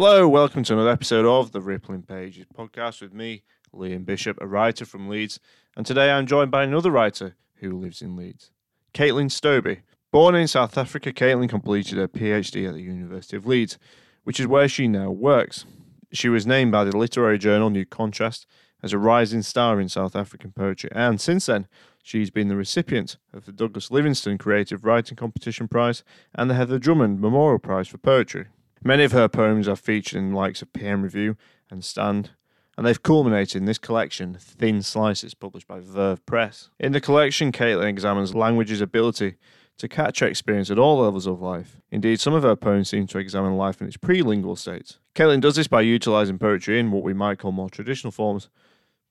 Hello, 0.00 0.28
welcome 0.28 0.62
to 0.62 0.74
another 0.74 0.90
episode 0.90 1.26
of 1.26 1.50
the 1.50 1.60
Rippling 1.60 2.02
Pages 2.02 2.46
podcast 2.56 3.00
with 3.00 3.12
me, 3.12 3.42
Liam 3.74 4.06
Bishop, 4.06 4.38
a 4.40 4.46
writer 4.46 4.84
from 4.84 5.08
Leeds. 5.08 5.40
And 5.76 5.84
today 5.84 6.12
I'm 6.12 6.24
joined 6.24 6.52
by 6.52 6.62
another 6.62 6.92
writer 6.92 7.34
who 7.56 7.76
lives 7.76 8.00
in 8.00 8.14
Leeds, 8.14 8.52
Caitlin 8.94 9.28
Stobie. 9.28 9.80
Born 10.12 10.36
in 10.36 10.46
South 10.46 10.78
Africa, 10.78 11.12
Caitlin 11.12 11.48
completed 11.48 11.98
her 11.98 12.06
PhD 12.06 12.68
at 12.68 12.74
the 12.74 12.80
University 12.80 13.36
of 13.36 13.44
Leeds, 13.44 13.76
which 14.22 14.38
is 14.38 14.46
where 14.46 14.68
she 14.68 14.86
now 14.86 15.10
works. 15.10 15.64
She 16.12 16.28
was 16.28 16.46
named 16.46 16.70
by 16.70 16.84
the 16.84 16.96
literary 16.96 17.36
journal 17.36 17.68
New 17.68 17.84
Contrast 17.84 18.46
as 18.84 18.92
a 18.92 18.98
rising 18.98 19.42
star 19.42 19.80
in 19.80 19.88
South 19.88 20.14
African 20.14 20.52
poetry, 20.52 20.90
and 20.92 21.20
since 21.20 21.46
then, 21.46 21.66
she's 22.04 22.30
been 22.30 22.46
the 22.46 22.54
recipient 22.54 23.16
of 23.32 23.46
the 23.46 23.52
Douglas 23.52 23.90
Livingstone 23.90 24.38
Creative 24.38 24.84
Writing 24.84 25.16
Competition 25.16 25.66
Prize 25.66 26.04
and 26.36 26.48
the 26.48 26.54
Heather 26.54 26.78
Drummond 26.78 27.20
Memorial 27.20 27.58
Prize 27.58 27.88
for 27.88 27.98
Poetry. 27.98 28.46
Many 28.84 29.04
of 29.04 29.12
her 29.12 29.28
poems 29.28 29.66
are 29.68 29.76
featured 29.76 30.18
in 30.18 30.30
the 30.30 30.36
likes 30.36 30.62
of 30.62 30.72
PN 30.72 31.02
Review 31.02 31.36
and 31.70 31.84
Stand, 31.84 32.30
and 32.76 32.86
they've 32.86 33.02
culminated 33.02 33.56
in 33.56 33.64
this 33.64 33.78
collection, 33.78 34.36
Thin 34.38 34.82
Slices, 34.82 35.34
published 35.34 35.66
by 35.66 35.80
Verve 35.80 36.24
Press. 36.26 36.70
In 36.78 36.92
the 36.92 37.00
collection, 37.00 37.50
Caitlin 37.50 37.88
examines 37.88 38.34
language's 38.34 38.80
ability 38.80 39.34
to 39.78 39.88
capture 39.88 40.26
experience 40.26 40.70
at 40.70 40.78
all 40.78 40.98
levels 40.98 41.26
of 41.26 41.40
life. 41.40 41.80
Indeed, 41.90 42.20
some 42.20 42.34
of 42.34 42.42
her 42.42 42.56
poems 42.56 42.88
seem 42.88 43.06
to 43.08 43.18
examine 43.18 43.56
life 43.56 43.80
in 43.80 43.86
its 43.86 43.96
pre-lingual 43.96 44.56
states. 44.56 44.98
Caitlin 45.14 45.40
does 45.40 45.56
this 45.56 45.68
by 45.68 45.80
utilising 45.80 46.38
poetry 46.38 46.78
in 46.78 46.90
what 46.90 47.02
we 47.02 47.14
might 47.14 47.38
call 47.38 47.52
more 47.52 47.70
traditional 47.70 48.10
forms, 48.10 48.48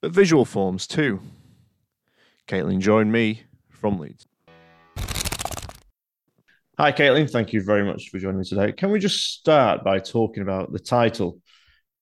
but 0.00 0.12
visual 0.12 0.44
forms 0.44 0.86
too. 0.86 1.20
Caitlin 2.46 2.80
joined 2.80 3.12
me 3.12 3.42
from 3.68 3.98
Leeds. 3.98 4.26
Hi, 6.80 6.92
Caitlin. 6.92 7.28
Thank 7.28 7.52
you 7.52 7.60
very 7.60 7.84
much 7.84 8.08
for 8.08 8.20
joining 8.20 8.38
me 8.38 8.44
today. 8.44 8.70
Can 8.70 8.92
we 8.92 9.00
just 9.00 9.32
start 9.32 9.82
by 9.82 9.98
talking 9.98 10.44
about 10.44 10.72
the 10.72 10.78
title? 10.78 11.40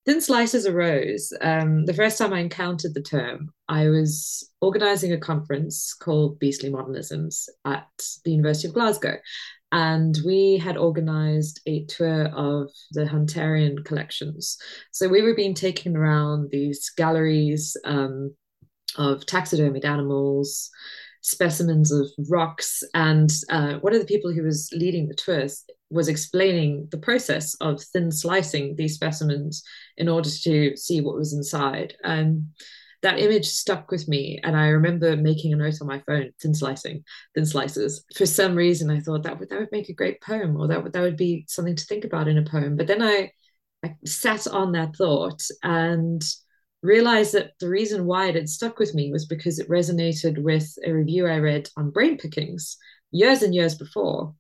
Thin 0.04 0.20
Slices 0.20 0.66
arose. 0.66 1.32
Um, 1.40 1.86
the 1.86 1.94
first 1.94 2.18
time 2.18 2.34
I 2.34 2.40
encountered 2.40 2.92
the 2.92 3.00
term, 3.00 3.48
I 3.70 3.88
was 3.88 4.46
organizing 4.60 5.14
a 5.14 5.18
conference 5.18 5.94
called 5.94 6.38
Beastly 6.38 6.68
Modernisms 6.68 7.48
at 7.64 7.88
the 8.26 8.32
University 8.32 8.68
of 8.68 8.74
Glasgow. 8.74 9.16
And 9.72 10.14
we 10.26 10.58
had 10.58 10.76
organized 10.76 11.62
a 11.64 11.86
tour 11.86 12.26
of 12.26 12.70
the 12.92 13.06
Hunterian 13.06 13.82
collections. 13.82 14.58
So 14.90 15.08
we 15.08 15.22
were 15.22 15.34
being 15.34 15.54
taken 15.54 15.96
around 15.96 16.50
these 16.50 16.90
galleries 16.90 17.78
um, 17.86 18.34
of 18.98 19.24
taxidermied 19.24 19.86
animals, 19.86 20.70
specimens 21.26 21.90
of 21.90 22.08
rocks. 22.28 22.84
And 22.94 23.32
uh, 23.50 23.74
one 23.80 23.92
of 23.92 24.00
the 24.00 24.06
people 24.06 24.32
who 24.32 24.44
was 24.44 24.70
leading 24.72 25.08
the 25.08 25.14
tours 25.14 25.64
was 25.90 26.06
explaining 26.08 26.86
the 26.92 26.98
process 26.98 27.54
of 27.56 27.82
thin 27.82 28.12
slicing 28.12 28.76
these 28.76 28.94
specimens 28.94 29.64
in 29.96 30.08
order 30.08 30.30
to 30.30 30.76
see 30.76 31.00
what 31.00 31.16
was 31.16 31.32
inside. 31.32 31.94
And 32.04 32.46
that 33.02 33.18
image 33.18 33.46
stuck 33.46 33.90
with 33.90 34.06
me. 34.06 34.40
And 34.44 34.56
I 34.56 34.68
remember 34.68 35.16
making 35.16 35.52
a 35.52 35.56
note 35.56 35.80
on 35.80 35.88
my 35.88 36.00
phone, 36.06 36.30
thin 36.40 36.54
slicing, 36.54 37.02
thin 37.34 37.44
slices. 37.44 38.04
For 38.16 38.24
some 38.26 38.54
reason, 38.54 38.88
I 38.88 39.00
thought 39.00 39.24
that 39.24 39.38
would, 39.38 39.48
that 39.48 39.58
would 39.58 39.72
make 39.72 39.88
a 39.88 39.94
great 39.94 40.20
poem 40.20 40.56
or 40.56 40.68
that 40.68 40.82
would, 40.82 40.92
that 40.92 41.02
would 41.02 41.16
be 41.16 41.44
something 41.48 41.74
to 41.74 41.84
think 41.86 42.04
about 42.04 42.28
in 42.28 42.38
a 42.38 42.42
poem. 42.42 42.76
But 42.76 42.86
then 42.86 43.02
I, 43.02 43.32
I 43.84 43.96
sat 44.04 44.46
on 44.46 44.72
that 44.72 44.94
thought 44.94 45.42
and 45.64 46.22
realized 46.82 47.32
that 47.34 47.52
the 47.60 47.68
reason 47.68 48.06
why 48.06 48.28
it 48.28 48.34
had 48.34 48.48
stuck 48.48 48.78
with 48.78 48.94
me 48.94 49.10
was 49.10 49.26
because 49.26 49.58
it 49.58 49.68
resonated 49.68 50.38
with 50.38 50.76
a 50.84 50.92
review 50.92 51.26
I 51.26 51.38
read 51.38 51.68
on 51.76 51.90
brain 51.90 52.16
pickings 52.18 52.76
years 53.10 53.42
and 53.42 53.54
years 53.54 53.74
before 53.74 54.34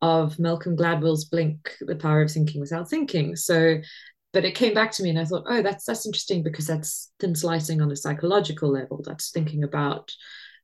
of 0.00 0.38
Malcolm 0.38 0.76
Gladwell's 0.76 1.26
Blink, 1.26 1.76
The 1.80 1.96
Power 1.96 2.22
of 2.22 2.30
Thinking 2.30 2.60
Without 2.60 2.90
Thinking. 2.90 3.36
So, 3.36 3.78
but 4.32 4.44
it 4.44 4.54
came 4.54 4.74
back 4.74 4.90
to 4.92 5.02
me 5.02 5.10
and 5.10 5.18
I 5.18 5.24
thought, 5.24 5.44
oh, 5.46 5.62
that's 5.62 5.84
that's 5.84 6.06
interesting 6.06 6.42
because 6.42 6.66
that's 6.66 7.12
thin 7.20 7.34
slicing 7.34 7.80
on 7.80 7.92
a 7.92 7.96
psychological 7.96 8.70
level. 8.70 9.02
That's 9.04 9.30
thinking 9.30 9.62
about 9.62 10.10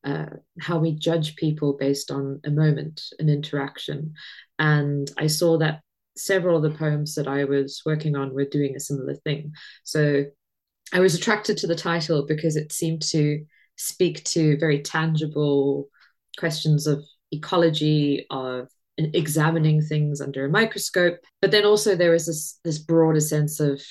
uh, 0.05 0.27
how 0.61 0.79
we 0.79 0.93
judge 0.93 1.37
people 1.37 1.75
based 1.75 2.11
on 2.11 2.41
a 2.45 2.51
moment, 2.51 3.03
an 3.19 3.29
interaction. 3.29 4.15
And 4.59 5.11
I 5.19 5.29
saw 5.29 5.59
that 5.59 5.83
several 6.17 6.57
of 6.57 6.63
the 6.63 6.77
poems 6.77 7.15
that 7.15 7.29
I 7.29 7.45
was 7.45 7.83
working 7.87 8.17
on 8.17 8.35
were 8.35 8.45
doing 8.45 8.75
a 8.75 8.81
similar 8.81 9.15
thing. 9.15 9.53
So 9.85 10.25
I 10.93 11.01
was 11.01 11.15
attracted 11.15 11.59
to 11.59 11.67
the 11.67 11.75
title 11.75 12.25
because 12.27 12.57
it 12.57 12.73
seemed 12.73 13.03
to 13.11 13.45
speak 13.77 14.25
to 14.25 14.59
very 14.59 14.83
tangible 14.83 15.89
questions 16.39 16.87
of 16.87 17.05
ecology, 17.31 18.27
of 18.31 18.69
examining 18.97 19.81
things 19.81 20.21
under 20.21 20.45
a 20.45 20.51
microscope. 20.51 21.19
But 21.41 21.51
then 21.51 21.65
also 21.65 21.95
there 21.95 22.13
was 22.13 22.27
this 22.27 22.59
this 22.65 22.79
broader 22.79 23.21
sense 23.21 23.61
of 23.61 23.83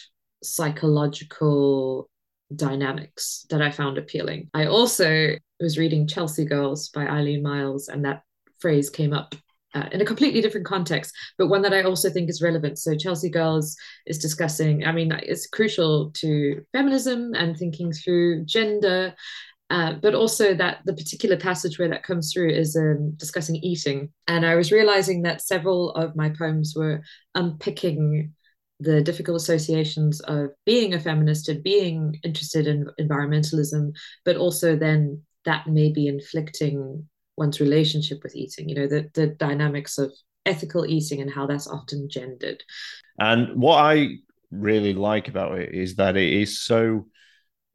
psychological 0.44 2.10
dynamics 2.56 3.46
that 3.50 3.62
I 3.62 3.72
found 3.72 3.98
appealing. 3.98 4.50
I 4.54 4.66
also 4.68 5.36
was 5.60 5.78
reading 5.78 6.08
Chelsea 6.08 6.46
Girls 6.46 6.90
by 6.90 7.08
Eileen 7.08 7.44
Myles, 7.44 7.90
and 7.90 8.06
that 8.06 8.24
phrase 8.60 8.90
came 8.90 9.14
up 9.14 9.36
uh, 9.78 9.90
in 9.92 10.02
a 10.02 10.06
completely 10.06 10.42
different 10.42 10.66
context, 10.66 11.14
but 11.38 11.48
one 11.48 11.62
that 11.62 11.74
I 11.74 11.84
also 11.84 12.10
think 12.10 12.30
is 12.30 12.42
relevant. 12.42 12.80
So 12.80 12.96
Chelsea 12.96 13.30
Girls 13.30 13.76
is 14.06 14.18
discussing, 14.18 14.86
I 14.86 14.92
mean, 14.92 15.12
it's 15.12 15.48
crucial 15.48 16.12
to 16.12 16.64
feminism 16.72 17.34
and 17.36 17.56
thinking 17.56 17.92
through 17.92 18.46
gender, 18.46 19.14
uh, 19.70 19.94
but 20.02 20.16
also 20.16 20.54
that 20.56 20.80
the 20.86 20.94
particular 20.94 21.38
passage 21.38 21.78
where 21.78 21.90
that 21.90 22.04
comes 22.04 22.32
through 22.32 22.50
is 22.50 22.76
um, 22.76 23.14
discussing 23.18 23.58
eating. 23.58 24.10
And 24.28 24.46
I 24.46 24.56
was 24.56 24.72
realizing 24.72 25.24
that 25.24 25.42
several 25.42 25.92
of 25.92 26.16
my 26.16 26.30
poems 26.30 26.74
were 26.76 27.02
unpicking 27.36 28.34
the 28.80 29.02
difficult 29.02 29.38
associations 29.38 30.22
of 30.22 30.50
being 30.66 30.94
a 30.94 31.00
feminist 31.00 31.50
and 31.50 31.64
being 31.64 32.20
interested 32.24 32.68
in 32.68 32.90
environmentalism, 33.00 33.92
but 34.24 34.38
also 34.38 34.76
then 34.76 35.22
that 35.46 35.68
may 35.68 35.92
be 35.92 36.08
inflicting 36.08 37.08
one's 37.38 37.60
relationship 37.60 38.24
with 38.24 38.36
eating, 38.36 38.68
you 38.68 38.76
know, 38.76 38.88
the, 38.88 39.10
the 39.14 39.28
dynamics 39.28 39.98
of 39.98 40.12
ethical 40.46 40.86
eating 40.86 41.22
and 41.22 41.32
how 41.32 41.46
that's 41.46 41.68
often 41.68 42.10
gendered. 42.10 42.64
And 43.20 43.62
what 43.62 43.78
I 43.78 44.18
really 44.52 44.94
like 44.94 45.28
about 45.28 45.58
it 45.58 45.74
is 45.74 45.96
that 45.96 46.18
it 46.18 46.34
is 46.34 46.62
so 46.62 47.08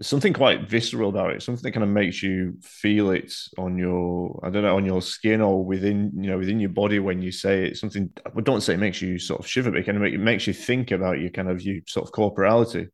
something 0.01 0.33
quite 0.33 0.69
visceral 0.69 1.09
about 1.09 1.31
it, 1.31 1.43
something 1.43 1.63
that 1.63 1.73
kind 1.73 1.85
of 1.85 1.91
makes 1.91 2.23
you 2.23 2.57
feel 2.63 3.11
it 3.11 3.33
on 3.57 3.79
your, 3.79 4.41
I 4.43 4.51
don't 4.51 4.63
know, 4.63 4.77
on 4.77 4.85
your 4.85 5.01
skin 5.01 5.41
or 5.41 5.65
within, 5.65 6.11
you 6.17 6.31
know, 6.31 6.39
within 6.39 6.59
your 6.59 6.71
body 6.71 6.99
when 6.99 7.23
you 7.23 7.31
say 7.31 7.67
it. 7.67 7.77
Something, 7.77 8.11
I 8.27 8.41
don't 8.41 8.63
say 8.63 8.75
it 8.75 8.79
makes 8.79 9.01
you 9.01 9.19
sort 9.19 9.41
of 9.41 9.47
shiver, 9.47 9.71
but 9.71 9.79
it 9.79 9.87
kind 9.87 9.97
of 9.97 10.03
make, 10.03 10.15
it 10.15 10.19
makes 10.19 10.47
you 10.47 10.53
think 10.53 10.91
about 10.91 11.21
your 11.21 11.31
kind 11.31 11.49
of 11.49 11.63
your 11.63 11.81
sort 11.87 12.07
of 12.07 12.13
corporality. 12.13 12.89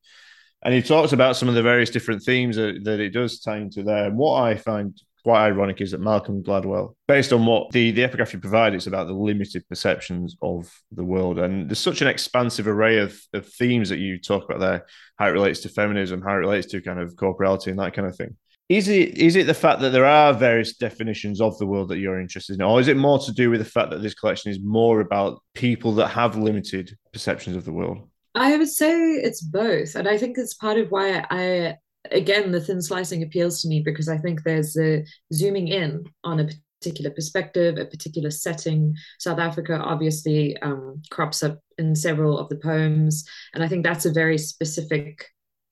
And 0.62 0.74
he 0.74 0.82
talks 0.82 1.12
about 1.12 1.36
some 1.36 1.48
of 1.48 1.54
the 1.54 1.62
various 1.62 1.90
different 1.90 2.22
themes 2.22 2.56
that, 2.56 2.80
that 2.84 3.00
it 3.00 3.10
does 3.10 3.40
tie 3.40 3.58
into 3.58 3.82
there. 3.82 4.06
And 4.06 4.18
what 4.18 4.42
I 4.42 4.56
find 4.56 5.00
quite 5.28 5.44
ironic 5.44 5.82
is 5.82 5.90
that 5.90 6.00
Malcolm 6.00 6.42
Gladwell, 6.42 6.94
based 7.06 7.34
on 7.34 7.44
what 7.44 7.70
the, 7.72 7.90
the 7.90 8.02
epigraph 8.02 8.32
you 8.32 8.38
provide, 8.38 8.72
it's 8.72 8.86
about 8.86 9.08
the 9.08 9.12
limited 9.12 9.62
perceptions 9.68 10.34
of 10.40 10.72
the 10.90 11.04
world. 11.04 11.38
And 11.38 11.68
there's 11.68 11.78
such 11.78 12.00
an 12.00 12.08
expansive 12.08 12.66
array 12.66 12.96
of, 12.96 13.20
of 13.34 13.46
themes 13.46 13.90
that 13.90 13.98
you 13.98 14.18
talk 14.18 14.44
about 14.44 14.58
there, 14.58 14.86
how 15.16 15.28
it 15.28 15.32
relates 15.32 15.60
to 15.60 15.68
feminism, 15.68 16.22
how 16.22 16.32
it 16.32 16.36
relates 16.46 16.68
to 16.68 16.80
kind 16.80 16.98
of 16.98 17.14
corporality 17.14 17.68
and 17.70 17.78
that 17.78 17.92
kind 17.92 18.08
of 18.08 18.16
thing. 18.16 18.38
Is 18.70 18.88
it 18.88 19.18
is 19.18 19.36
it 19.36 19.46
the 19.46 19.52
fact 19.52 19.82
that 19.82 19.90
there 19.90 20.06
are 20.06 20.32
various 20.32 20.78
definitions 20.78 21.42
of 21.42 21.58
the 21.58 21.66
world 21.66 21.90
that 21.90 21.98
you're 21.98 22.20
interested 22.20 22.54
in, 22.54 22.62
or 22.62 22.80
is 22.80 22.88
it 22.88 22.96
more 22.96 23.18
to 23.18 23.32
do 23.32 23.50
with 23.50 23.60
the 23.60 23.70
fact 23.70 23.90
that 23.90 24.00
this 24.00 24.14
collection 24.14 24.50
is 24.50 24.60
more 24.60 25.00
about 25.00 25.42
people 25.52 25.92
that 25.96 26.08
have 26.08 26.36
limited 26.36 26.96
perceptions 27.12 27.54
of 27.54 27.66
the 27.66 27.72
world? 27.72 28.08
I 28.34 28.56
would 28.56 28.70
say 28.70 28.94
it's 28.96 29.42
both, 29.42 29.94
and 29.94 30.08
I 30.08 30.16
think 30.16 30.38
it's 30.38 30.54
part 30.54 30.78
of 30.78 30.90
why 30.90 31.22
I 31.30 31.76
again, 32.10 32.52
the 32.52 32.60
thin 32.60 32.82
slicing 32.82 33.22
appeals 33.22 33.62
to 33.62 33.68
me 33.68 33.80
because 33.80 34.08
I 34.08 34.18
think 34.18 34.42
there's 34.42 34.76
a 34.76 35.04
zooming 35.32 35.68
in 35.68 36.04
on 36.24 36.40
a 36.40 36.48
particular 36.80 37.10
perspective, 37.10 37.76
a 37.76 37.84
particular 37.84 38.30
setting. 38.30 38.94
South 39.18 39.38
Africa 39.38 39.78
obviously 39.78 40.56
um, 40.58 41.02
crops 41.10 41.42
up 41.42 41.60
in 41.76 41.94
several 41.94 42.38
of 42.38 42.48
the 42.48 42.56
poems, 42.56 43.24
and 43.54 43.62
I 43.62 43.68
think 43.68 43.84
that's 43.84 44.06
a 44.06 44.12
very 44.12 44.38
specific 44.38 45.26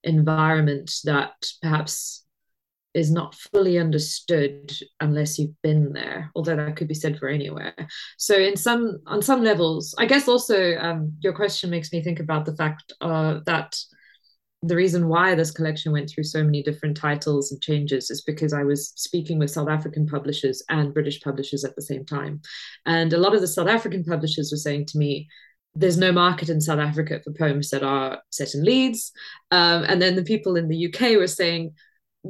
environment 0.04 0.92
that 1.04 1.32
perhaps 1.62 2.24
is 2.94 3.10
not 3.10 3.34
fully 3.34 3.78
understood 3.78 4.72
unless 5.00 5.38
you've 5.38 5.60
been 5.62 5.92
there 5.92 6.30
although 6.34 6.56
that 6.56 6.76
could 6.76 6.88
be 6.88 6.94
said 6.94 7.18
for 7.18 7.28
anywhere 7.28 7.74
so 8.16 8.34
in 8.34 8.56
some 8.56 8.98
on 9.06 9.20
some 9.20 9.44
levels 9.44 9.94
i 9.98 10.06
guess 10.06 10.28
also 10.28 10.76
um, 10.78 11.12
your 11.20 11.34
question 11.34 11.68
makes 11.68 11.92
me 11.92 12.02
think 12.02 12.20
about 12.20 12.46
the 12.46 12.56
fact 12.56 12.94
uh, 13.02 13.40
that 13.44 13.76
the 14.66 14.76
reason 14.76 15.08
why 15.08 15.34
this 15.34 15.50
collection 15.50 15.92
went 15.92 16.10
through 16.10 16.24
so 16.24 16.42
many 16.42 16.62
different 16.62 16.96
titles 16.96 17.52
and 17.52 17.62
changes 17.62 18.10
is 18.10 18.22
because 18.22 18.52
I 18.52 18.64
was 18.64 18.92
speaking 18.96 19.38
with 19.38 19.50
South 19.50 19.68
African 19.68 20.06
publishers 20.06 20.62
and 20.68 20.94
British 20.94 21.20
publishers 21.20 21.64
at 21.64 21.76
the 21.76 21.82
same 21.82 22.04
time. 22.04 22.40
And 22.84 23.12
a 23.12 23.18
lot 23.18 23.34
of 23.34 23.40
the 23.40 23.48
South 23.48 23.68
African 23.68 24.04
publishers 24.04 24.50
were 24.50 24.58
saying 24.58 24.86
to 24.86 24.98
me, 24.98 25.28
there's 25.74 25.98
no 25.98 26.10
market 26.10 26.48
in 26.48 26.60
South 26.60 26.78
Africa 26.78 27.20
for 27.22 27.32
poems 27.32 27.70
that 27.70 27.82
are 27.82 28.22
set 28.30 28.54
in 28.54 28.64
Leeds. 28.64 29.12
Um, 29.50 29.84
and 29.84 30.00
then 30.00 30.16
the 30.16 30.24
people 30.24 30.56
in 30.56 30.68
the 30.68 30.86
UK 30.86 31.18
were 31.18 31.26
saying, 31.26 31.74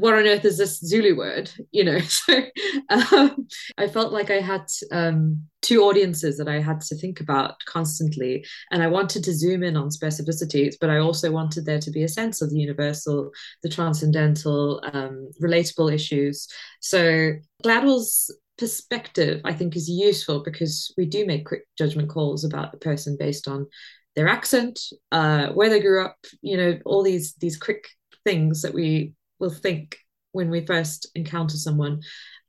what 0.01 0.15
on 0.15 0.27
earth 0.27 0.45
is 0.45 0.59
this 0.59 0.79
Zulu 0.79 1.17
word? 1.17 1.51
You 1.71 1.85
know, 1.85 1.99
so 2.01 2.43
um, 2.91 3.47
I 3.79 3.89
felt 3.89 4.13
like 4.13 4.31
I 4.31 4.41
had 4.41 4.67
um, 4.93 5.43
two 5.63 5.83
audiences 5.83 6.37
that 6.39 6.49
I 6.49 6.61
had 6.61 6.81
to 6.83 6.97
think 6.97 7.21
about 7.21 7.55
constantly. 7.65 8.45
And 8.71 8.83
I 8.83 8.89
wanted 8.89 9.25
to 9.25 9.35
zoom 9.35 9.63
in 9.63 9.77
on 9.77 9.89
specificities, 9.89 10.75
but 10.81 10.91
I 10.91 10.99
also 10.99 11.31
wanted 11.31 11.65
there 11.65 11.81
to 11.81 11.91
be 11.91 12.05
a 12.05 12.09
sense 12.09 12.43
of 12.43 12.51
the 12.51 12.59
universal, 12.59 13.31
the 13.63 13.69
transcendental, 13.69 14.81
um, 14.93 15.31
relatable 15.43 15.93
issues. 15.93 16.47
So 16.81 17.33
Gladwell's 17.65 18.31
perspective, 18.59 19.41
I 19.45 19.55
think, 19.55 19.77
is 19.77 19.89
useful 19.89 20.43
because 20.43 20.93
we 20.97 21.07
do 21.07 21.27
make 21.27 21.47
quick 21.47 21.63
judgment 21.79 22.11
calls 22.11 22.45
about 22.45 22.73
the 22.73 22.79
person 22.79 23.17
based 23.19 23.49
on 23.49 23.67
their 24.15 24.29
accent, 24.29 24.81
uh, 25.13 25.49
where 25.49 25.69
they 25.69 25.81
grew 25.81 26.05
up, 26.05 26.17
you 26.43 26.57
know, 26.57 26.79
all 26.85 27.03
these 27.03 27.35
these 27.35 27.59
quick 27.59 27.87
things 28.25 28.63
that 28.63 28.73
we 28.73 29.13
will 29.39 29.51
think 29.51 29.99
when 30.33 30.51
we 30.51 30.67
first 30.67 31.11
encounter 31.15 31.57
someone. 31.57 32.03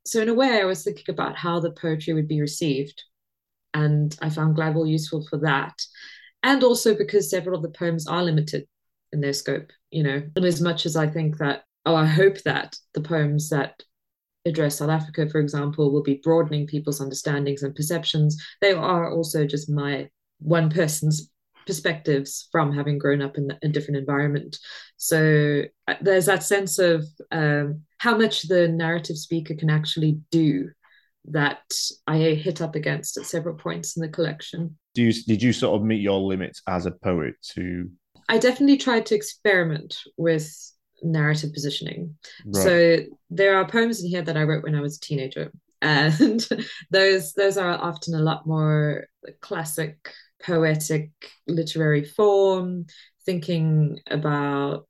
So 0.06 0.22
in 0.22 0.30
a 0.30 0.34
way, 0.34 0.60
I 0.62 0.66
was 0.66 0.84
thinking 0.84 1.06
about 1.10 1.38
how 1.38 1.60
the 1.60 1.72
poetry 1.72 2.14
would 2.14 2.28
be 2.28 2.42
received, 2.42 3.04
and 3.74 4.18
I 4.22 4.30
found 4.30 4.56
Gladwell 4.56 4.90
useful 4.90 5.26
for 5.30 5.38
that, 5.40 5.74
and 6.44 6.64
also 6.64 6.96
because 6.96 7.30
several 7.30 7.56
of 7.56 7.64
the 7.64 7.78
poems 7.78 8.08
are 8.08 8.24
limited 8.24 8.68
in 9.12 9.22
their 9.22 9.34
scope. 9.34 9.72
You 9.92 10.04
know, 10.04 10.24
and 10.36 10.46
as 10.46 10.62
much 10.62 10.86
as 10.86 10.96
I 10.96 11.08
think 11.08 11.38
that, 11.38 11.64
oh, 11.86 11.96
I 11.96 12.06
hope 12.06 12.42
that 12.44 12.78
the 12.94 13.02
poems 13.02 13.50
that 13.50 13.82
address 14.46 14.78
South 14.78 14.90
Africa, 14.90 15.30
for 15.30 15.40
example, 15.40 15.92
will 15.92 16.04
be 16.04 16.22
broadening 16.24 16.68
people's 16.68 17.02
understandings 17.02 17.64
and 17.64 17.76
perceptions. 17.76 18.42
They 18.62 18.74
are 18.74 19.12
also 19.12 19.46
just 19.46 19.70
my 19.70 20.10
one 20.40 20.70
person's 20.70 21.30
perspectives 21.68 22.48
from 22.52 22.74
having 22.74 22.98
grown 22.98 23.22
up 23.22 23.38
in 23.38 23.52
a 23.62 23.68
different 23.68 23.98
environment. 23.98 24.58
So 24.96 25.64
uh, 25.88 25.96
there's 26.02 26.26
that 26.26 26.44
sense 26.44 26.80
of 26.80 27.06
um, 27.32 27.84
how 28.00 28.18
much 28.18 28.44
the 28.44 28.68
narrative 28.68 29.18
speaker 29.18 29.54
can 29.54 29.70
actually 29.70 30.20
do 30.32 30.72
that 31.30 31.62
I 32.08 32.18
hit 32.18 32.62
up 32.62 32.76
against 32.76 33.18
at 33.18 33.26
several 33.26 33.56
points 33.56 33.98
in 33.98 34.02
the 34.02 34.10
collection. 34.10 34.78
Do 34.96 35.04
you, 35.04 35.14
did 35.14 35.44
you 35.44 35.54
sort 35.54 35.80
of 35.80 35.86
meet 35.86 36.02
your 36.02 36.20
limits 36.20 36.62
as 36.68 36.86
a 36.86 36.92
poet 36.92 37.36
to? 37.54 37.92
I 38.30 38.38
definitely 38.38 38.78
tried 38.78 39.06
to 39.08 39.16
experiment 39.16 40.00
with 40.18 40.50
narrative 41.02 41.54
positioning. 41.54 42.16
Right. 42.46 42.64
So 42.64 42.98
there 43.30 43.58
are 43.58 43.68
poems 43.68 44.02
in 44.02 44.10
here 44.10 44.22
that 44.22 44.38
I 44.38 44.44
wrote 44.44 44.64
when 44.64 44.76
I 44.76 44.82
was 44.82 44.98
a 44.98 45.02
teenager, 45.02 45.52
and 45.82 46.48
those 46.90 47.34
those 47.34 47.58
are 47.58 47.78
often 47.78 48.16
a 48.16 48.20
lot 48.20 48.48
more 48.48 49.06
classic 49.42 50.12
poetic 50.44 51.12
literary 51.48 52.04
form, 52.04 52.86
thinking 53.26 54.00
about 54.10 54.88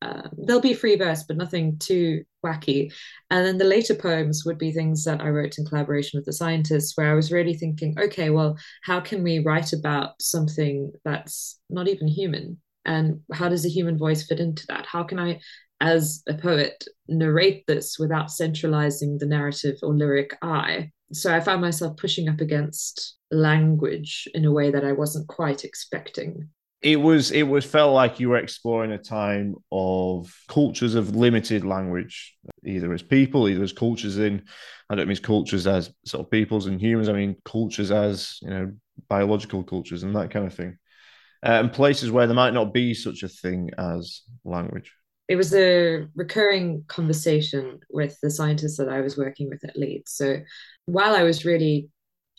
um, 0.00 0.30
there'll 0.36 0.62
be 0.62 0.74
free 0.74 0.96
verse, 0.96 1.24
but 1.24 1.36
nothing 1.36 1.78
too 1.78 2.24
wacky. 2.44 2.92
And 3.30 3.44
then 3.46 3.58
the 3.58 3.64
later 3.64 3.94
poems 3.94 4.44
would 4.44 4.58
be 4.58 4.72
things 4.72 5.04
that 5.04 5.20
I 5.20 5.28
wrote 5.28 5.58
in 5.58 5.66
collaboration 5.66 6.18
with 6.18 6.24
the 6.24 6.32
scientists, 6.32 6.96
where 6.96 7.10
I 7.10 7.14
was 7.14 7.32
really 7.32 7.54
thinking, 7.54 7.96
okay, 7.98 8.30
well, 8.30 8.56
how 8.82 9.00
can 9.00 9.22
we 9.22 9.40
write 9.40 9.72
about 9.72 10.20
something 10.20 10.92
that's 11.04 11.58
not 11.70 11.88
even 11.88 12.08
human? 12.08 12.58
And 12.84 13.20
how 13.32 13.48
does 13.48 13.64
a 13.64 13.70
human 13.70 13.98
voice 13.98 14.26
fit 14.26 14.40
into 14.40 14.64
that? 14.68 14.86
How 14.86 15.04
can 15.04 15.18
I, 15.18 15.40
as 15.80 16.22
a 16.28 16.34
poet, 16.34 16.84
narrate 17.08 17.64
this 17.66 17.96
without 17.98 18.30
centralizing 18.30 19.18
the 19.18 19.26
narrative 19.26 19.76
or 19.82 19.94
lyric 19.94 20.36
I? 20.42 20.90
So 21.12 21.34
I 21.34 21.40
found 21.40 21.60
myself 21.60 21.96
pushing 21.96 22.28
up 22.28 22.40
against 22.40 23.16
language 23.30 24.28
in 24.34 24.44
a 24.44 24.52
way 24.52 24.70
that 24.70 24.84
I 24.84 24.92
wasn't 24.92 25.28
quite 25.28 25.64
expecting. 25.64 26.48
It 26.80 26.96
was 26.96 27.30
it 27.30 27.44
was 27.44 27.64
felt 27.64 27.94
like 27.94 28.18
you 28.18 28.30
were 28.30 28.38
exploring 28.38 28.90
a 28.90 28.98
time 28.98 29.54
of 29.70 30.34
cultures 30.48 30.96
of 30.96 31.14
limited 31.14 31.64
language, 31.64 32.34
either 32.64 32.92
as 32.92 33.02
people, 33.02 33.48
either 33.48 33.62
as 33.62 33.72
cultures 33.72 34.18
in 34.18 34.42
I 34.90 34.96
don't 34.96 35.06
mean 35.06 35.16
cultures 35.18 35.66
as 35.66 35.92
sort 36.04 36.24
of 36.24 36.30
peoples 36.30 36.66
and 36.66 36.80
humans, 36.80 37.08
I 37.08 37.12
mean 37.12 37.36
cultures 37.44 37.90
as, 37.90 38.38
you 38.42 38.50
know, 38.50 38.72
biological 39.08 39.62
cultures 39.62 40.02
and 40.02 40.16
that 40.16 40.30
kind 40.30 40.46
of 40.46 40.54
thing. 40.54 40.78
Uh, 41.44 41.60
and 41.60 41.72
places 41.72 42.10
where 42.10 42.26
there 42.26 42.36
might 42.36 42.54
not 42.54 42.72
be 42.72 42.94
such 42.94 43.22
a 43.22 43.28
thing 43.28 43.70
as 43.78 44.22
language 44.44 44.92
it 45.28 45.36
was 45.36 45.54
a 45.54 46.06
recurring 46.14 46.84
conversation 46.88 47.80
with 47.90 48.18
the 48.22 48.30
scientists 48.30 48.76
that 48.76 48.88
I 48.88 49.00
was 49.00 49.16
working 49.16 49.48
with 49.48 49.64
at 49.64 49.76
Leeds. 49.76 50.12
So 50.12 50.38
while 50.86 51.14
I 51.14 51.22
was 51.22 51.44
really 51.44 51.88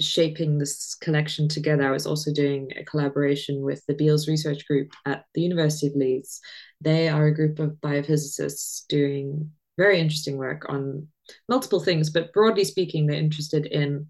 shaping 0.01 0.57
this 0.57 0.95
collection 0.95 1.47
together, 1.47 1.87
I 1.87 1.91
was 1.91 2.05
also 2.05 2.33
doing 2.33 2.71
a 2.75 2.83
collaboration 2.83 3.61
with 3.61 3.85
the 3.87 3.93
Beales 3.93 4.27
Research 4.27 4.67
Group 4.67 4.91
at 5.05 5.25
the 5.33 5.41
University 5.41 5.87
of 5.87 5.95
Leeds. 5.95 6.41
They 6.81 7.09
are 7.09 7.27
a 7.27 7.33
group 7.33 7.59
of 7.59 7.77
biophysicists 7.81 8.85
doing 8.87 9.51
very 9.77 9.99
interesting 9.99 10.37
work 10.37 10.65
on 10.69 11.07
multiple 11.47 11.79
things, 11.79 12.09
but 12.09 12.33
broadly 12.33 12.63
speaking, 12.63 13.07
they're 13.07 13.17
interested 13.17 13.65
in 13.65 14.07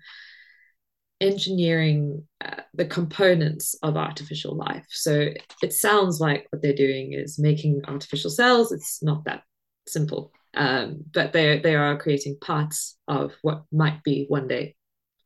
engineering 1.23 2.23
uh, 2.43 2.61
the 2.73 2.85
components 2.85 3.75
of 3.81 3.95
artificial 3.95 4.55
life. 4.55 4.85
So 4.89 5.29
it 5.61 5.73
sounds 5.73 6.19
like 6.19 6.47
what 6.49 6.61
they're 6.61 6.73
doing 6.73 7.13
is 7.13 7.39
making 7.39 7.81
artificial 7.87 8.29
cells. 8.29 8.71
It's 8.71 9.01
not 9.01 9.23
that 9.25 9.43
simple, 9.87 10.31
um, 10.53 11.03
but 11.13 11.31
they 11.33 11.59
they 11.59 11.75
are 11.75 11.97
creating 11.97 12.37
parts 12.41 12.97
of 13.07 13.33
what 13.41 13.63
might 13.71 14.03
be 14.03 14.25
one 14.27 14.47
day 14.47 14.75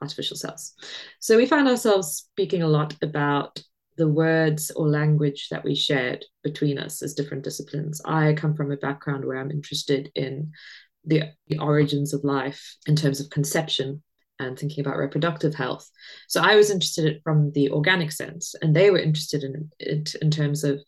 artificial 0.02 0.38
cells. 0.38 0.74
So 1.20 1.36
we 1.36 1.48
found 1.48 1.68
ourselves 1.68 2.28
speaking 2.32 2.62
a 2.62 2.68
lot 2.68 2.96
about 3.02 3.60
the 3.98 4.08
words 4.08 4.70
or 4.72 4.88
language 4.88 5.48
that 5.50 5.64
we 5.64 5.74
shared 5.74 6.24
between 6.44 6.78
us 6.78 7.02
as 7.02 7.16
different 7.16 7.44
disciplines. 7.44 8.00
I 8.06 8.34
come 8.34 8.54
from 8.54 8.72
a 8.72 8.78
background 8.78 9.26
where 9.26 9.38
I'm 9.38 9.50
interested 9.50 10.12
in 10.14 10.52
the, 11.04 11.32
the 11.48 11.58
origins 11.58 12.14
of 12.14 12.24
life 12.24 12.76
in 12.86 12.96
terms 12.96 13.20
of 13.20 13.32
conception 13.32 14.04
and 14.40 14.58
thinking 14.58 14.86
about 14.86 14.98
reproductive 14.98 15.56
health. 15.56 15.90
So 16.28 16.42
I 16.42 16.56
was 16.56 16.70
interested 16.70 17.06
in 17.06 17.22
from 17.24 17.52
the 17.54 17.72
organic 17.72 18.12
sense, 18.12 18.56
and 18.62 18.76
they 18.76 18.90
were 18.92 19.00
interested 19.00 19.44
in 19.44 19.70
it 19.80 20.16
in 20.16 20.32
terms 20.32 20.64
of, 20.64 20.80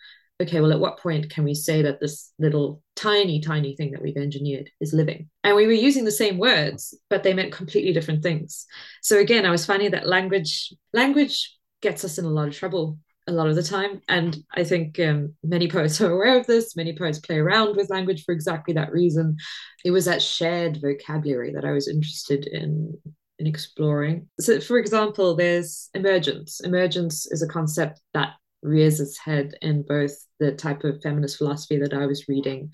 okay, 0.42 0.62
well, 0.62 0.72
at 0.72 0.80
what 0.80 1.00
point 1.00 1.30
can 1.30 1.44
we 1.44 1.54
say 1.54 1.82
that 1.82 2.00
this 2.00 2.32
little 2.40 2.82
tiny, 2.96 3.42
tiny 3.42 3.76
thing 3.76 3.92
that 3.92 4.02
we've 4.02 4.18
engineered 4.18 4.70
is 4.80 4.94
living? 4.94 5.30
And 5.44 5.56
we 5.56 5.68
were 5.68 5.74
using 5.74 6.06
the 6.06 6.12
same 6.12 6.38
words, 6.38 6.98
but 7.10 7.24
they 7.24 7.34
meant 7.34 7.52
completely 7.52 7.94
different 7.94 8.24
things. 8.24 8.66
So 9.02 9.18
again, 9.20 9.46
I 9.46 9.52
was 9.52 9.66
finding 9.66 9.92
that 9.92 10.08
language 10.08 10.74
language 10.94 11.56
gets 11.82 12.04
us 12.04 12.18
in 12.18 12.26
a 12.26 12.30
lot 12.30 12.48
of 12.48 12.56
trouble 12.56 13.00
a 13.30 13.32
lot 13.32 13.48
of 13.48 13.56
the 13.56 13.64
time. 13.64 14.02
And 14.10 14.38
I 14.54 14.64
think 14.64 15.00
um, 15.00 15.36
many 15.44 15.70
poets 15.70 16.02
are 16.02 16.12
aware 16.12 16.38
of 16.38 16.48
this. 16.48 16.76
Many 16.76 16.98
poets 16.98 17.20
play 17.20 17.38
around 17.38 17.78
with 17.78 17.90
language 17.90 18.24
for 18.26 18.34
exactly 18.34 18.74
that 18.74 18.92
reason. 18.92 19.38
It 19.86 19.92
was 19.92 20.06
that 20.06 20.22
shared 20.22 20.82
vocabulary 20.82 21.54
that 21.54 21.64
I 21.64 21.72
was 21.72 21.88
interested 21.88 22.48
in 22.48 22.98
in 23.40 23.48
exploring. 23.48 24.28
So, 24.40 24.60
for 24.60 24.78
example, 24.78 25.36
there's 25.36 25.90
emergence. 25.94 26.60
Emergence 26.60 27.26
is 27.32 27.42
a 27.42 27.48
concept 27.48 28.02
that 28.14 28.34
rears 28.62 29.00
its 29.00 29.18
head 29.18 29.56
in 29.62 29.84
both 29.84 30.14
the 30.40 30.52
type 30.52 30.84
of 30.84 31.02
feminist 31.02 31.38
philosophy 31.38 31.78
that 31.80 31.94
I 31.94 32.06
was 32.06 32.28
reading 32.28 32.72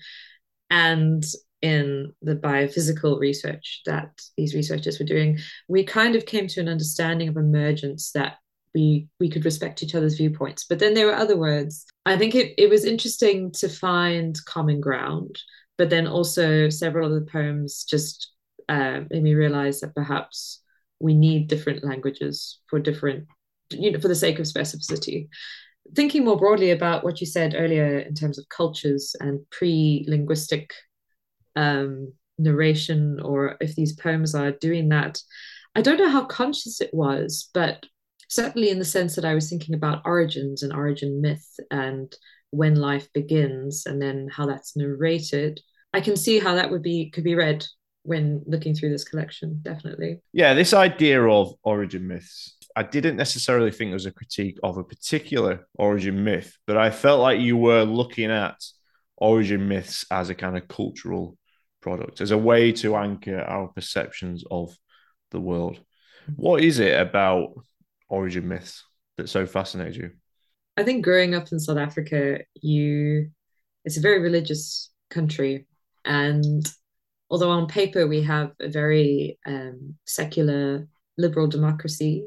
and 0.70 1.24
in 1.62 2.12
the 2.22 2.36
biophysical 2.36 3.18
research 3.18 3.82
that 3.86 4.10
these 4.36 4.54
researchers 4.54 4.98
were 4.98 5.06
doing. 5.06 5.38
We 5.68 5.84
kind 5.84 6.14
of 6.16 6.26
came 6.26 6.48
to 6.48 6.60
an 6.60 6.68
understanding 6.68 7.28
of 7.28 7.36
emergence 7.36 8.12
that 8.12 8.36
we 8.74 9.08
we 9.18 9.30
could 9.30 9.44
respect 9.44 9.82
each 9.82 9.94
other's 9.94 10.16
viewpoints. 10.16 10.66
But 10.68 10.80
then 10.80 10.94
there 10.94 11.06
were 11.06 11.14
other 11.14 11.36
words. 11.36 11.86
I 12.04 12.18
think 12.18 12.34
it, 12.34 12.54
it 12.58 12.68
was 12.68 12.84
interesting 12.84 13.50
to 13.52 13.68
find 13.68 14.36
common 14.44 14.80
ground, 14.80 15.38
but 15.78 15.88
then 15.88 16.06
also 16.06 16.68
several 16.68 17.08
of 17.08 17.14
the 17.14 17.30
poems 17.30 17.84
just 17.84 18.32
uh, 18.68 19.00
made 19.10 19.22
me 19.22 19.34
realize 19.34 19.80
that 19.80 19.94
perhaps 19.94 20.62
we 20.98 21.14
need 21.14 21.48
different 21.48 21.84
languages 21.84 22.60
for 22.68 22.78
different, 22.78 23.26
you 23.70 23.92
know, 23.92 24.00
for 24.00 24.08
the 24.08 24.14
sake 24.14 24.38
of 24.38 24.46
specificity. 24.46 25.28
Thinking 25.94 26.24
more 26.24 26.36
broadly 26.36 26.70
about 26.70 27.04
what 27.04 27.20
you 27.20 27.26
said 27.26 27.54
earlier 27.56 27.98
in 27.98 28.14
terms 28.14 28.38
of 28.38 28.48
cultures 28.48 29.14
and 29.20 29.40
pre 29.50 30.04
linguistic 30.08 30.72
um, 31.54 32.12
narration, 32.38 33.20
or 33.20 33.56
if 33.60 33.74
these 33.76 33.94
poems 33.94 34.34
are 34.34 34.52
doing 34.52 34.88
that, 34.88 35.20
I 35.74 35.82
don't 35.82 35.98
know 35.98 36.08
how 36.10 36.24
conscious 36.24 36.80
it 36.80 36.92
was, 36.92 37.50
but 37.54 37.84
certainly 38.28 38.70
in 38.70 38.78
the 38.78 38.84
sense 38.84 39.14
that 39.14 39.24
I 39.24 39.34
was 39.34 39.48
thinking 39.48 39.74
about 39.74 40.02
origins 40.04 40.62
and 40.62 40.72
origin 40.72 41.20
myth 41.20 41.60
and 41.70 42.12
when 42.50 42.76
life 42.76 43.12
begins 43.12 43.86
and 43.86 44.00
then 44.00 44.28
how 44.30 44.46
that's 44.46 44.76
narrated. 44.76 45.60
I 45.92 46.00
can 46.00 46.16
see 46.16 46.38
how 46.38 46.54
that 46.54 46.70
would 46.70 46.82
be 46.82 47.10
could 47.10 47.24
be 47.24 47.34
read 47.34 47.64
when 48.06 48.42
looking 48.46 48.74
through 48.74 48.90
this 48.90 49.04
collection, 49.04 49.60
definitely. 49.62 50.20
Yeah, 50.32 50.54
this 50.54 50.72
idea 50.72 51.22
of 51.22 51.54
origin 51.62 52.06
myths, 52.06 52.56
I 52.74 52.82
didn't 52.82 53.16
necessarily 53.16 53.70
think 53.70 53.90
it 53.90 53.94
was 53.94 54.06
a 54.06 54.12
critique 54.12 54.58
of 54.62 54.76
a 54.76 54.84
particular 54.84 55.66
origin 55.78 56.24
myth, 56.24 56.56
but 56.66 56.76
I 56.76 56.90
felt 56.90 57.20
like 57.20 57.40
you 57.40 57.56
were 57.56 57.84
looking 57.84 58.30
at 58.30 58.56
origin 59.16 59.68
myths 59.68 60.04
as 60.10 60.30
a 60.30 60.34
kind 60.34 60.56
of 60.56 60.68
cultural 60.68 61.36
product, 61.80 62.20
as 62.20 62.30
a 62.30 62.38
way 62.38 62.72
to 62.72 62.96
anchor 62.96 63.40
our 63.40 63.68
perceptions 63.68 64.44
of 64.50 64.76
the 65.30 65.40
world. 65.40 65.80
What 66.34 66.62
is 66.62 66.78
it 66.78 67.00
about 67.00 67.54
origin 68.08 68.48
myths 68.48 68.84
that 69.16 69.28
so 69.28 69.46
fascinates 69.46 69.96
you? 69.96 70.12
I 70.76 70.82
think 70.82 71.04
growing 71.04 71.34
up 71.34 71.50
in 71.52 71.58
South 71.58 71.78
Africa, 71.78 72.40
you 72.60 73.30
it's 73.84 73.96
a 73.96 74.00
very 74.00 74.18
religious 74.18 74.90
country 75.10 75.66
And 76.06 76.66
although 77.30 77.50
on 77.50 77.66
paper 77.66 78.06
we 78.06 78.22
have 78.22 78.52
a 78.60 78.68
very 78.68 79.38
um, 79.46 79.94
secular 80.06 80.88
liberal 81.18 81.46
democracy, 81.46 82.24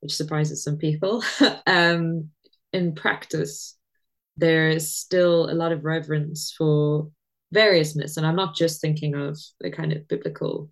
which 0.00 0.14
surprises 0.14 0.64
some 0.64 0.76
people, 0.76 1.22
um, 1.66 2.30
in 2.72 2.94
practice, 2.94 3.76
there 4.36 4.70
is 4.70 4.94
still 4.94 5.50
a 5.50 5.54
lot 5.54 5.72
of 5.72 5.84
reverence 5.84 6.54
for 6.56 7.10
various 7.52 7.96
myths. 7.96 8.16
And 8.16 8.26
I'm 8.26 8.36
not 8.36 8.54
just 8.54 8.80
thinking 8.80 9.14
of 9.14 9.38
the 9.60 9.70
kind 9.70 9.92
of 9.92 10.08
biblical 10.08 10.70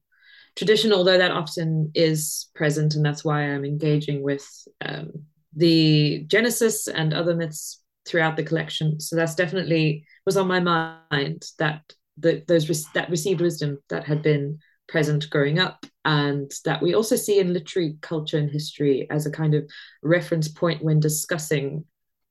tradition, 0.57 0.93
although 0.93 1.19
that 1.19 1.31
often 1.31 1.91
is 1.95 2.49
present. 2.55 2.95
And 2.95 3.05
that's 3.05 3.25
why 3.25 3.43
I'm 3.43 3.65
engaging 3.65 4.23
with 4.23 4.47
um, 4.81 5.11
the 5.55 6.25
Genesis 6.27 6.89
and 6.89 7.13
other 7.13 7.35
myths 7.35 7.83
throughout 8.07 8.37
the 8.37 8.43
collection. 8.43 9.01
So 9.01 9.17
that's 9.17 9.35
definitely 9.35 10.05
was 10.25 10.37
on 10.37 10.49
my 10.49 10.61
mind 10.61 11.45
that 11.59 11.83
the, 12.19 12.43
those 12.47 12.67
that 12.95 13.11
received 13.11 13.41
wisdom 13.41 13.79
that 13.89 14.05
had 14.05 14.23
been 14.23 14.59
present 14.89 15.29
growing 15.31 15.59
up. 15.59 15.85
And 16.05 16.51
that 16.65 16.83
we 16.83 16.95
also 16.95 17.15
see 17.15 17.39
in 17.39 17.53
literary 17.53 17.99
culture 18.01 18.39
and 18.39 18.51
history 18.51 19.07
as 19.11 19.27
a 19.27 19.31
kind 19.31 19.55
of 19.55 19.71
reference 20.03 20.49
point 20.49 20.83
when 20.83 21.01
discussing 21.01 21.85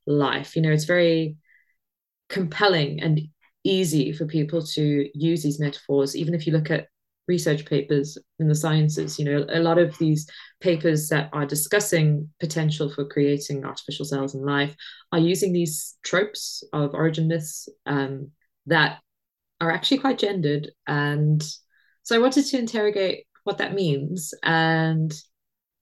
life. 0.06 0.56
You 0.56 0.64
know 0.64 0.72
it's 0.72 0.86
very 0.86 1.38
compelling 2.30 3.02
and 3.02 3.22
easy 3.64 4.12
for 4.12 4.26
people 4.26 4.62
to 4.62 5.10
use 5.14 5.44
these 5.44 5.60
metaphors 5.60 6.16
even 6.16 6.34
if 6.34 6.46
you 6.46 6.54
look 6.54 6.72
at 6.72 6.88
research 7.28 7.66
papers 7.66 8.18
in 8.40 8.48
the 8.48 8.56
sciences. 8.56 9.20
You 9.20 9.26
know 9.26 9.46
a 9.50 9.60
lot 9.60 9.78
of 9.78 9.98
these 10.00 10.28
papers 10.60 11.10
that 11.10 11.30
are 11.34 11.46
discussing 11.46 12.30
potential 12.40 12.90
for 12.90 13.06
creating 13.06 13.64
artificial 13.64 14.06
cells 14.06 14.34
in 14.34 14.42
life 14.42 14.76
are 15.12 15.20
using 15.20 15.54
these 15.54 15.98
tropes 16.04 16.64
of 16.74 16.96
origin 16.96 17.28
myths 17.28 17.70
um, 17.86 18.32
that 18.66 19.00
are 19.62 19.72
actually 19.72 19.98
quite 19.98 20.18
gendered 20.18 20.72
and 20.88 21.44
so 22.04 22.16
i 22.16 22.20
wanted 22.20 22.46
to 22.46 22.58
interrogate 22.58 23.26
what 23.44 23.58
that 23.58 23.74
means 23.74 24.34
and 24.44 25.14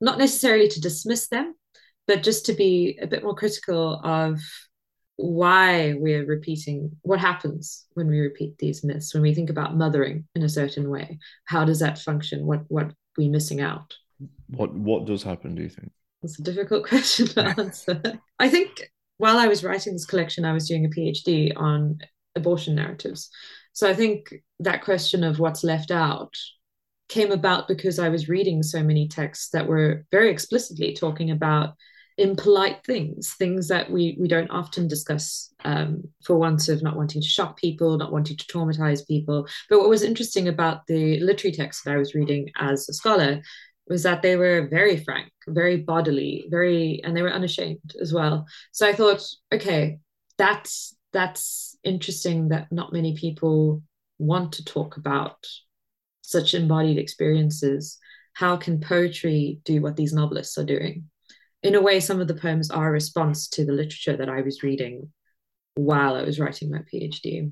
not 0.01 0.17
necessarily 0.17 0.67
to 0.67 0.81
dismiss 0.81 1.27
them 1.27 1.55
but 2.07 2.23
just 2.23 2.45
to 2.45 2.53
be 2.53 2.97
a 3.01 3.07
bit 3.07 3.23
more 3.23 3.35
critical 3.35 3.99
of 4.03 4.39
why 5.17 5.93
we're 5.93 6.25
repeating 6.25 6.91
what 7.01 7.19
happens 7.19 7.85
when 7.93 8.07
we 8.07 8.19
repeat 8.19 8.57
these 8.57 8.83
myths 8.83 9.13
when 9.13 9.23
we 9.23 9.33
think 9.33 9.49
about 9.49 9.77
mothering 9.77 10.27
in 10.35 10.43
a 10.43 10.49
certain 10.49 10.89
way. 10.89 11.17
How 11.45 11.63
does 11.63 11.79
that 11.79 11.97
function? 11.97 12.45
What 12.45 12.63
what 12.67 12.91
we 13.17 13.29
missing 13.29 13.61
out? 13.61 13.95
What 14.49 14.73
what 14.73 15.05
does 15.05 15.23
happen 15.23 15.55
do 15.55 15.63
you 15.63 15.69
think? 15.69 15.91
It's 16.21 16.37
a 16.37 16.43
difficult 16.43 16.85
question 16.89 17.27
to 17.27 17.45
answer. 17.57 18.19
I 18.39 18.49
think 18.49 18.89
while 19.17 19.37
i 19.37 19.47
was 19.47 19.63
writing 19.63 19.93
this 19.93 20.05
collection 20.05 20.45
i 20.45 20.53
was 20.53 20.67
doing 20.67 20.85
a 20.85 20.89
phd 20.89 21.53
on 21.55 21.99
abortion 22.35 22.75
narratives 22.75 23.29
so 23.75 23.87
i 23.87 23.93
think 23.93 24.33
that 24.59 24.83
question 24.83 25.23
of 25.23 25.37
what's 25.37 25.63
left 25.63 25.91
out 25.91 26.33
came 27.07 27.31
about 27.31 27.67
because 27.67 27.99
i 27.99 28.09
was 28.09 28.27
reading 28.27 28.63
so 28.63 28.81
many 28.81 29.07
texts 29.07 29.49
that 29.49 29.67
were 29.67 30.03
very 30.11 30.31
explicitly 30.31 30.93
talking 30.93 31.29
about 31.29 31.75
impolite 32.17 32.83
things, 32.85 33.33
things 33.37 33.67
that 33.67 33.91
we 33.91 34.15
we 34.19 34.27
don't 34.27 34.49
often 34.49 34.87
discuss 34.87 35.53
um, 35.65 36.03
for 36.23 36.37
once 36.37 36.69
of 36.69 36.81
not 36.81 36.95
wanting 36.95 37.21
to 37.21 37.27
shock 37.27 37.57
people, 37.57 37.97
not 37.97 38.11
wanting 38.11 38.37
to 38.37 38.45
traumatize 38.45 39.05
people. 39.07 39.47
But 39.69 39.79
what 39.79 39.89
was 39.89 40.03
interesting 40.03 40.47
about 40.47 40.87
the 40.87 41.19
literary 41.19 41.53
texts 41.53 41.83
that 41.83 41.93
I 41.93 41.97
was 41.97 42.15
reading 42.15 42.49
as 42.57 42.87
a 42.87 42.93
scholar 42.93 43.41
was 43.87 44.03
that 44.03 44.21
they 44.21 44.35
were 44.35 44.67
very 44.69 44.97
frank, 44.97 45.31
very 45.47 45.77
bodily, 45.77 46.47
very, 46.49 47.01
and 47.03 47.15
they 47.15 47.21
were 47.21 47.31
unashamed 47.33 47.95
as 48.01 48.13
well. 48.13 48.47
So 48.71 48.87
I 48.87 48.93
thought, 48.93 49.21
okay, 49.53 49.99
that's 50.37 50.95
that's 51.13 51.74
interesting 51.85 52.49
that 52.49 52.71
not 52.71 52.91
many 52.91 53.15
people 53.15 53.81
want 54.17 54.53
to 54.53 54.65
talk 54.65 54.97
about 54.97 55.37
such 56.21 56.53
embodied 56.53 56.97
experiences. 56.97 57.97
How 58.33 58.57
can 58.57 58.81
poetry 58.81 59.59
do 59.63 59.81
what 59.81 59.95
these 59.95 60.11
novelists 60.11 60.57
are 60.57 60.65
doing? 60.65 61.05
in 61.65 61.73
a 61.73 61.81
way, 61.81 61.99
some 61.99 62.21
of 62.21 62.27
the 62.27 62.35
poems 62.35 62.69
are 62.69 62.87
a 62.87 62.91
response 62.91 63.47
to 63.47 63.65
the 63.65 63.71
literature 63.71 64.15
that 64.15 64.29
I 64.29 64.41
was 64.41 64.61
reading 64.61 65.11
while 65.73 66.15
I 66.15 66.21
was 66.21 66.39
writing 66.39 66.69
my 66.69 66.81
PhD. 66.93 67.51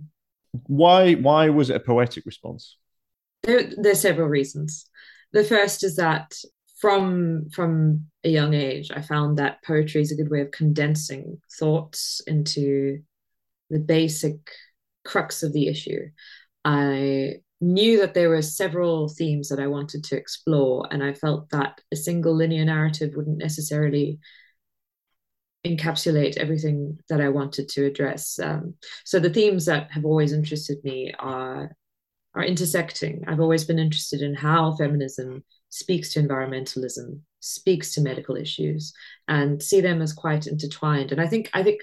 Why 0.67 1.13
why 1.13 1.49
was 1.49 1.71
it 1.71 1.77
a 1.77 1.79
poetic 1.79 2.23
response? 2.25 2.77
There, 3.41 3.63
there 3.75 3.93
are 3.93 3.95
several 3.95 4.27
reasons. 4.27 4.85
The 5.31 5.43
first 5.43 5.83
is 5.83 5.95
that 5.95 6.35
from 6.79 7.49
from 7.49 8.05
a 8.23 8.29
young 8.29 8.53
age, 8.53 8.91
I 8.91 9.01
found 9.01 9.39
that 9.39 9.63
poetry 9.63 10.01
is 10.01 10.11
a 10.11 10.15
good 10.15 10.29
way 10.29 10.41
of 10.41 10.51
condensing 10.51 11.41
thoughts 11.57 12.21
into 12.27 12.99
the 13.73 13.79
basic 13.79 14.37
crux 15.03 15.43
of 15.43 15.53
the 15.53 15.67
issue. 15.67 16.09
I 16.63 17.35
knew 17.59 17.99
that 17.99 18.13
there 18.13 18.29
were 18.29 18.41
several 18.41 19.09
themes 19.09 19.49
that 19.49 19.59
I 19.59 19.67
wanted 19.67 20.03
to 20.05 20.17
explore, 20.17 20.87
and 20.91 21.03
I 21.03 21.13
felt 21.13 21.49
that 21.49 21.81
a 21.91 21.95
single 21.95 22.35
linear 22.35 22.65
narrative 22.65 23.13
wouldn't 23.15 23.37
necessarily 23.37 24.19
encapsulate 25.65 26.37
everything 26.37 26.99
that 27.09 27.21
I 27.21 27.29
wanted 27.29 27.69
to 27.69 27.85
address. 27.85 28.37
Um, 28.39 28.75
so 29.05 29.19
the 29.19 29.29
themes 29.29 29.65
that 29.65 29.91
have 29.91 30.05
always 30.05 30.33
interested 30.33 30.83
me 30.83 31.13
are 31.17 31.75
are 32.35 32.43
intersecting. 32.43 33.23
I've 33.27 33.39
always 33.39 33.63
been 33.63 33.77
interested 33.77 34.21
in 34.21 34.33
how 34.33 34.75
feminism 34.75 35.43
speaks 35.69 36.13
to 36.13 36.21
environmentalism, 36.21 37.19
speaks 37.41 37.93
to 37.93 38.01
medical 38.01 38.35
issues, 38.35 38.91
and 39.27 39.61
see 39.61 39.81
them 39.81 40.01
as 40.01 40.13
quite 40.13 40.47
intertwined. 40.47 41.11
And 41.11 41.21
I 41.21 41.27
think 41.27 41.49
I 41.53 41.63
think 41.63 41.81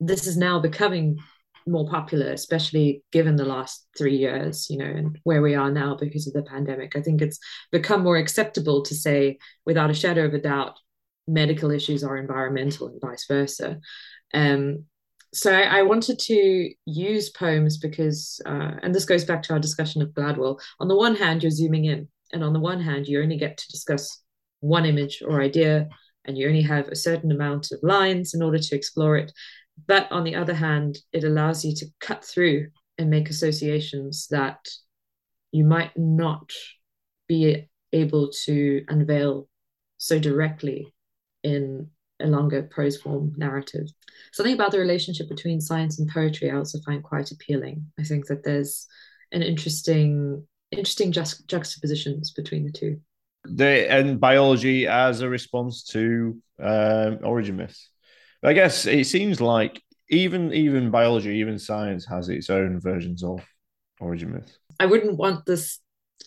this 0.00 0.26
is 0.26 0.36
now 0.36 0.58
becoming 0.58 1.18
more 1.66 1.88
popular, 1.88 2.30
especially 2.32 3.02
given 3.10 3.36
the 3.36 3.44
last 3.44 3.86
three 3.98 4.16
years, 4.16 4.68
you 4.70 4.78
know, 4.78 4.84
and 4.84 5.18
where 5.24 5.42
we 5.42 5.54
are 5.54 5.70
now 5.70 5.96
because 5.96 6.26
of 6.26 6.32
the 6.32 6.42
pandemic. 6.42 6.96
I 6.96 7.02
think 7.02 7.20
it's 7.20 7.38
become 7.72 8.02
more 8.02 8.16
acceptable 8.16 8.82
to 8.82 8.94
say, 8.94 9.38
without 9.64 9.90
a 9.90 9.94
shadow 9.94 10.24
of 10.24 10.34
a 10.34 10.40
doubt, 10.40 10.78
medical 11.26 11.70
issues 11.70 12.04
are 12.04 12.16
environmental 12.16 12.86
and 12.86 13.00
vice 13.00 13.26
versa. 13.26 13.80
Um, 14.32 14.84
so 15.34 15.52
I, 15.52 15.78
I, 15.78 15.82
wanted 15.82 16.18
to 16.20 16.70
use 16.86 17.30
poems 17.30 17.78
because, 17.78 18.40
uh, 18.46 18.72
and 18.82 18.94
this 18.94 19.04
goes 19.04 19.24
back 19.24 19.42
to 19.44 19.52
our 19.52 19.58
discussion 19.58 20.02
of 20.02 20.10
Gladwell. 20.10 20.60
On 20.80 20.88
the 20.88 20.96
one 20.96 21.16
hand, 21.16 21.42
you're 21.42 21.50
zooming 21.50 21.84
in, 21.84 22.08
and 22.32 22.44
on 22.44 22.52
the 22.52 22.60
one 22.60 22.80
hand, 22.80 23.06
you 23.06 23.20
only 23.20 23.36
get 23.36 23.58
to 23.58 23.68
discuss 23.68 24.22
one 24.60 24.86
image 24.86 25.22
or 25.26 25.42
idea, 25.42 25.88
and 26.24 26.38
you 26.38 26.46
only 26.46 26.62
have 26.62 26.88
a 26.88 26.96
certain 26.96 27.32
amount 27.32 27.70
of 27.72 27.80
lines 27.82 28.34
in 28.34 28.42
order 28.42 28.58
to 28.58 28.76
explore 28.76 29.16
it. 29.16 29.32
But 29.86 30.10
on 30.10 30.24
the 30.24 30.34
other 30.34 30.54
hand, 30.54 30.98
it 31.12 31.24
allows 31.24 31.64
you 31.64 31.74
to 31.76 31.86
cut 32.00 32.24
through 32.24 32.68
and 32.98 33.10
make 33.10 33.28
associations 33.28 34.26
that 34.28 34.58
you 35.52 35.64
might 35.64 35.96
not 35.96 36.50
be 37.28 37.68
able 37.92 38.30
to 38.44 38.84
unveil 38.88 39.48
so 39.98 40.18
directly 40.18 40.92
in 41.42 41.88
a 42.20 42.26
longer 42.26 42.62
prose 42.62 42.96
form 42.96 43.32
narrative. 43.36 43.86
Something 44.32 44.54
about 44.54 44.72
the 44.72 44.78
relationship 44.78 45.28
between 45.28 45.60
science 45.60 45.98
and 45.98 46.08
poetry 46.08 46.50
I 46.50 46.56
also 46.56 46.78
find 46.84 47.02
quite 47.02 47.30
appealing. 47.30 47.86
I 47.98 48.04
think 48.04 48.26
that 48.26 48.44
there's 48.44 48.86
an 49.32 49.42
interesting 49.42 50.46
interesting 50.70 51.12
just 51.12 51.46
juxtapositions 51.46 52.32
between 52.32 52.64
the 52.64 52.72
two. 52.72 53.00
The 53.44 53.90
and 53.90 54.18
biology 54.18 54.86
as 54.86 55.20
a 55.20 55.28
response 55.28 55.84
to 55.84 56.40
um, 56.58 57.18
origin 57.22 57.56
myths. 57.56 57.90
I 58.46 58.52
guess 58.52 58.86
it 58.86 59.06
seems 59.06 59.40
like 59.40 59.82
even 60.08 60.52
even 60.52 60.90
biology, 60.90 61.30
even 61.38 61.58
science 61.58 62.06
has 62.06 62.28
its 62.28 62.48
own 62.48 62.80
versions 62.80 63.24
of 63.24 63.40
origin 64.00 64.32
myths. 64.32 64.58
I 64.78 64.86
wouldn't 64.86 65.16
want 65.16 65.44
this 65.46 65.80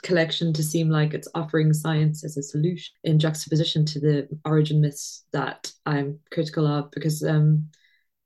collection 0.03 0.51
to 0.53 0.63
seem 0.63 0.89
like 0.89 1.13
it's 1.13 1.29
offering 1.33 1.71
science 1.71 2.25
as 2.25 2.35
a 2.35 2.43
solution 2.43 2.93
in 3.05 3.19
juxtaposition 3.19 3.85
to 3.85 3.99
the 4.01 4.27
origin 4.43 4.81
myths 4.81 5.23
that 5.31 5.71
I'm 5.85 6.19
critical 6.31 6.67
of, 6.67 6.91
because 6.91 7.23
um, 7.23 7.69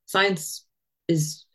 science 0.08 0.66
is 1.08 1.46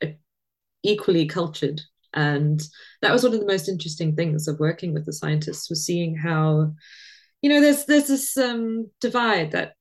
equally 0.84 1.26
cultured, 1.26 1.80
and 2.14 2.62
that 3.02 3.12
was 3.12 3.24
one 3.24 3.34
of 3.34 3.40
the 3.40 3.46
most 3.46 3.68
interesting 3.68 4.14
things 4.14 4.46
of 4.46 4.60
working 4.60 4.94
with 4.94 5.06
the 5.06 5.12
scientists 5.12 5.68
was 5.68 5.84
seeing 5.84 6.14
how 6.16 6.72
you 7.42 7.50
know 7.50 7.60
there's 7.60 7.84
there's 7.84 8.08
this 8.08 8.36
um, 8.36 8.90
divide 9.00 9.52
that 9.52 9.74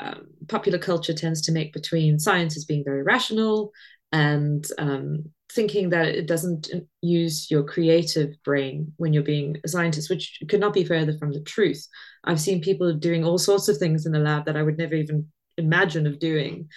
um, 0.00 0.26
popular 0.48 0.78
culture 0.78 1.12
tends 1.12 1.42
to 1.42 1.52
make 1.52 1.72
between 1.72 2.18
science 2.18 2.56
as 2.56 2.64
being 2.64 2.84
very 2.84 3.02
rational 3.02 3.72
and 4.12 4.66
um, 4.78 5.24
thinking 5.52 5.90
that 5.90 6.08
it 6.08 6.26
doesn't 6.26 6.68
use 7.02 7.50
your 7.50 7.62
creative 7.62 8.34
brain 8.44 8.92
when 8.96 9.12
you're 9.12 9.22
being 9.22 9.56
a 9.64 9.68
scientist, 9.68 10.10
which 10.10 10.38
could 10.48 10.60
not 10.60 10.72
be 10.72 10.84
further 10.84 11.16
from 11.18 11.32
the 11.32 11.40
truth. 11.40 11.86
I've 12.24 12.40
seen 12.40 12.60
people 12.60 12.92
doing 12.94 13.24
all 13.24 13.38
sorts 13.38 13.68
of 13.68 13.76
things 13.76 14.06
in 14.06 14.12
the 14.12 14.18
lab 14.18 14.46
that 14.46 14.56
I 14.56 14.62
would 14.62 14.78
never 14.78 14.94
even 14.94 15.26
imagine 15.58 16.06
of 16.06 16.18
doing 16.18 16.68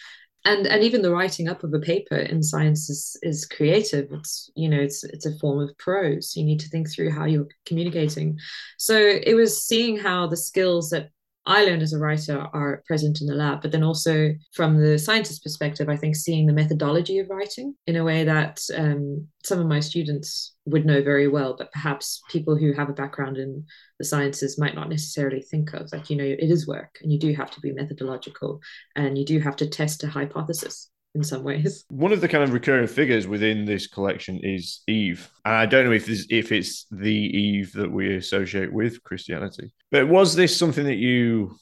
and 0.45 0.67
and 0.67 0.83
even 0.83 1.01
the 1.01 1.11
writing 1.11 1.49
up 1.49 1.63
of 1.63 1.73
a 1.73 1.79
paper 1.79 2.15
in 2.15 2.43
science 2.43 2.89
is 2.89 3.17
is 3.23 3.45
creative. 3.45 4.07
It's 4.11 4.49
you 4.55 4.69
know 4.69 4.79
it's 4.79 5.03
it's 5.03 5.25
a 5.25 5.37
form 5.39 5.59
of 5.59 5.77
prose. 5.77 6.35
You 6.35 6.43
need 6.43 6.59
to 6.61 6.69
think 6.69 6.89
through 6.89 7.11
how 7.11 7.25
you're 7.25 7.47
communicating. 7.65 8.37
So 8.77 8.95
it 8.97 9.33
was 9.33 9.65
seeing 9.65 9.97
how 9.97 10.27
the 10.27 10.37
skills 10.37 10.91
that 10.91 11.09
I 11.47 11.63
learn 11.63 11.81
as 11.81 11.93
a 11.93 11.99
writer 11.99 12.39
are 12.53 12.83
present 12.87 13.21
in 13.21 13.27
the 13.27 13.35
lab, 13.35 13.61
but 13.61 13.71
then 13.71 13.83
also 13.83 14.33
from 14.53 14.81
the 14.81 14.97
scientist 14.97 15.43
perspective, 15.43 15.89
I 15.89 15.95
think 15.95 16.15
seeing 16.15 16.47
the 16.47 16.53
methodology 16.53 17.19
of 17.19 17.29
writing 17.29 17.75
in 17.85 17.97
a 17.97 18.03
way 18.03 18.23
that 18.23 18.61
um, 18.75 19.27
some 19.43 19.59
of 19.59 19.67
my 19.67 19.79
students 19.79 20.55
would 20.65 20.85
know 20.85 21.03
very 21.03 21.27
well, 21.27 21.55
but 21.55 21.71
perhaps 21.71 22.21
people 22.29 22.57
who 22.57 22.73
have 22.73 22.89
a 22.89 22.93
background 22.93 23.37
in 23.37 23.63
the 23.99 24.05
sciences 24.05 24.57
might 24.57 24.73
not 24.73 24.89
necessarily 24.89 25.41
think 25.41 25.73
of. 25.73 25.87
Like, 25.91 26.09
you 26.09 26.17
know, 26.17 26.23
it 26.23 26.39
is 26.49 26.67
work 26.67 26.97
and 27.03 27.11
you 27.11 27.19
do 27.19 27.33
have 27.35 27.51
to 27.51 27.61
be 27.61 27.71
methodological 27.71 28.59
and 28.95 29.17
you 29.17 29.25
do 29.25 29.39
have 29.39 29.55
to 29.57 29.67
test 29.67 30.03
a 30.03 30.07
hypothesis 30.07 30.89
in 31.15 31.23
some 31.23 31.43
ways. 31.43 31.85
One 31.89 32.11
of 32.11 32.21
the 32.21 32.27
kind 32.27 32.43
of 32.43 32.53
recurring 32.53 32.87
figures 32.87 33.25
within 33.25 33.65
this 33.65 33.87
collection 33.87 34.39
is 34.43 34.81
Eve, 34.87 35.29
and 35.45 35.55
I 35.55 35.65
don't 35.65 35.85
know 35.85 35.93
if 35.93 36.05
this, 36.05 36.27
if 36.29 36.51
it's 36.51 36.85
the 36.91 37.13
Eve 37.13 37.71
that 37.73 37.91
we 37.91 38.15
associate 38.15 38.71
with 38.71 39.01
Christianity. 39.03 39.71
But 39.91 40.07
was 40.07 40.35
this 40.35 40.55
something 40.55 40.85
that 40.85 40.95
you 40.95 41.57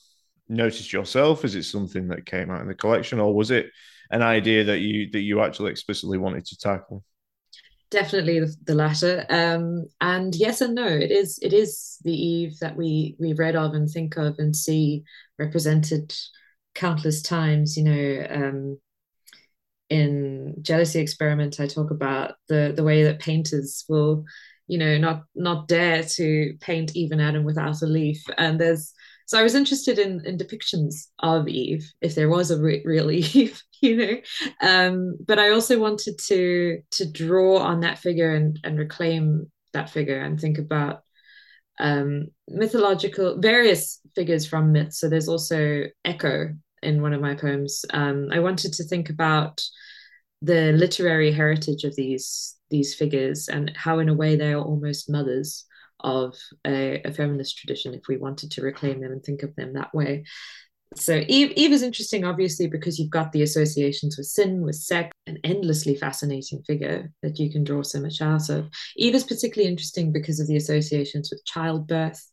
noticed 0.50 0.92
yourself? 0.92 1.46
Is 1.46 1.56
it 1.56 1.64
something 1.64 2.08
that 2.10 2.26
came 2.26 2.50
out 2.50 2.62
in 2.62 2.68
the 2.68 2.76
collection, 2.76 3.20
or 3.20 3.34
was 3.34 3.52
it 3.52 3.68
an 4.10 4.22
idea 4.22 4.64
that 4.66 4.80
you 4.80 5.10
that 5.12 5.22
you 5.22 5.42
actually 5.42 5.72
explicitly 5.72 6.18
wanted 6.18 6.46
to 6.46 6.58
tackle? 6.58 7.04
Definitely 7.92 8.40
the, 8.40 8.56
the 8.64 8.76
latter, 8.76 9.24
um, 9.30 9.88
and 10.02 10.36
yes 10.36 10.62
and 10.62 10.74
no. 10.74 10.88
It 10.88 11.12
is 11.12 11.38
it 11.42 11.54
is 11.54 12.00
the 12.04 12.14
Eve 12.14 12.58
that 12.60 12.76
we 12.76 13.16
we 13.20 13.34
read 13.34 13.56
of 13.56 13.74
and 13.76 13.88
think 13.90 14.18
of 14.18 14.40
and 14.40 14.56
see 14.56 15.04
represented 15.38 16.14
countless 16.74 17.22
times. 17.22 17.78
You 17.78 17.84
know, 17.84 18.28
um, 18.32 18.80
in 19.94 20.56
jealousy 20.62 21.00
experiment 21.00 21.60
i 21.60 21.68
talk 21.68 21.92
about 21.92 22.34
the 22.50 22.74
the 22.76 22.84
way 22.84 23.04
that 23.04 23.20
painters 23.20 23.86
will 23.88 24.26
you 24.68 24.78
know 24.78 24.98
not 24.98 25.24
not 25.36 25.68
dare 25.68 26.04
to 26.04 26.54
paint 26.60 26.96
even 26.96 27.20
adam 27.20 27.44
without 27.44 27.82
a 27.82 27.86
leaf. 27.86 28.24
And 28.38 28.60
there's 28.60 28.94
so 29.26 29.40
i 29.40 29.44
was 29.44 29.56
interested 29.56 30.00
in 30.00 30.26
in 30.26 30.38
depictions 30.38 31.08
of 31.20 31.48
eve 31.48 31.92
if 32.02 32.16
there 32.16 32.30
was 32.30 32.52
a 32.52 32.60
re- 32.60 32.82
real 32.86 33.12
eve 33.12 33.62
you 33.82 33.96
know. 33.98 34.16
Um 34.62 35.18
but 35.28 35.40
i 35.40 35.52
also 35.52 35.80
wanted 35.80 36.18
to 36.30 36.80
to 36.92 37.12
draw 37.12 37.58
on 37.58 37.82
that 37.82 38.00
figure 38.00 38.34
and 38.34 38.60
and 38.64 38.78
reclaim 38.80 39.52
that 39.74 39.90
figure 39.90 40.20
and 40.20 40.40
think 40.40 40.58
about 40.58 41.02
um 41.80 42.28
mythological 42.48 43.40
various 43.40 44.00
figures 44.16 44.46
from 44.46 44.72
myths 44.72 45.00
so 45.00 45.10
there's 45.10 45.28
also 45.28 45.84
echo 46.06 46.50
in 46.84 47.02
one 47.02 47.14
of 47.14 47.22
my 47.22 47.36
poems. 47.36 47.86
Um 47.92 48.30
i 48.32 48.40
wanted 48.40 48.74
to 48.74 48.84
think 48.84 49.10
about 49.10 49.62
the 50.44 50.74
literary 50.74 51.32
heritage 51.32 51.86
of 51.86 51.96
these 51.96 52.58
these 52.70 52.94
figures 52.94 53.48
and 53.48 53.72
how 53.76 54.00
in 54.00 54.10
a 54.10 54.14
way 54.14 54.36
they 54.36 54.52
are 54.52 54.62
almost 54.62 55.10
mothers 55.10 55.66
of 56.00 56.36
a, 56.66 57.02
a, 57.04 57.14
feminist 57.14 57.58
tradition 57.58 57.94
if 57.94 58.02
we 58.10 58.18
wanted 58.18 58.52
to 58.52 58.62
reclaim 58.62 59.00
them 59.00 59.12
and 59.12 59.24
think 59.24 59.44
of 59.44 59.56
them 59.56 59.74
that 59.74 59.94
way. 59.94 60.26
So 60.96 61.24
eve, 61.28 61.54
eve 61.56 61.72
is 61.72 61.84
interesting 61.84 62.26
obviously 62.26 62.68
because 62.68 63.00
you've 63.00 63.10
got 63.10 63.32
the 63.32 63.44
associations 63.44 64.18
with 64.18 64.26
sin 64.26 64.62
with 64.64 64.76
sex 64.76 65.12
an 65.28 65.38
endlessly 65.44 65.96
fascinating 65.96 66.62
figure 66.64 67.12
that 67.22 67.40
you 67.40 67.50
can 67.50 67.64
draw 67.64 67.84
so 67.84 68.02
much 68.02 68.22
out 68.22 68.50
of. 68.50 68.70
Eve 68.98 69.16
is 69.16 69.24
particularly 69.24 69.72
interesting 69.72 70.12
because 70.12 70.40
of 70.40 70.48
the 70.48 70.58
associations 70.58 71.30
with 71.32 71.46
childbirth 71.46 72.28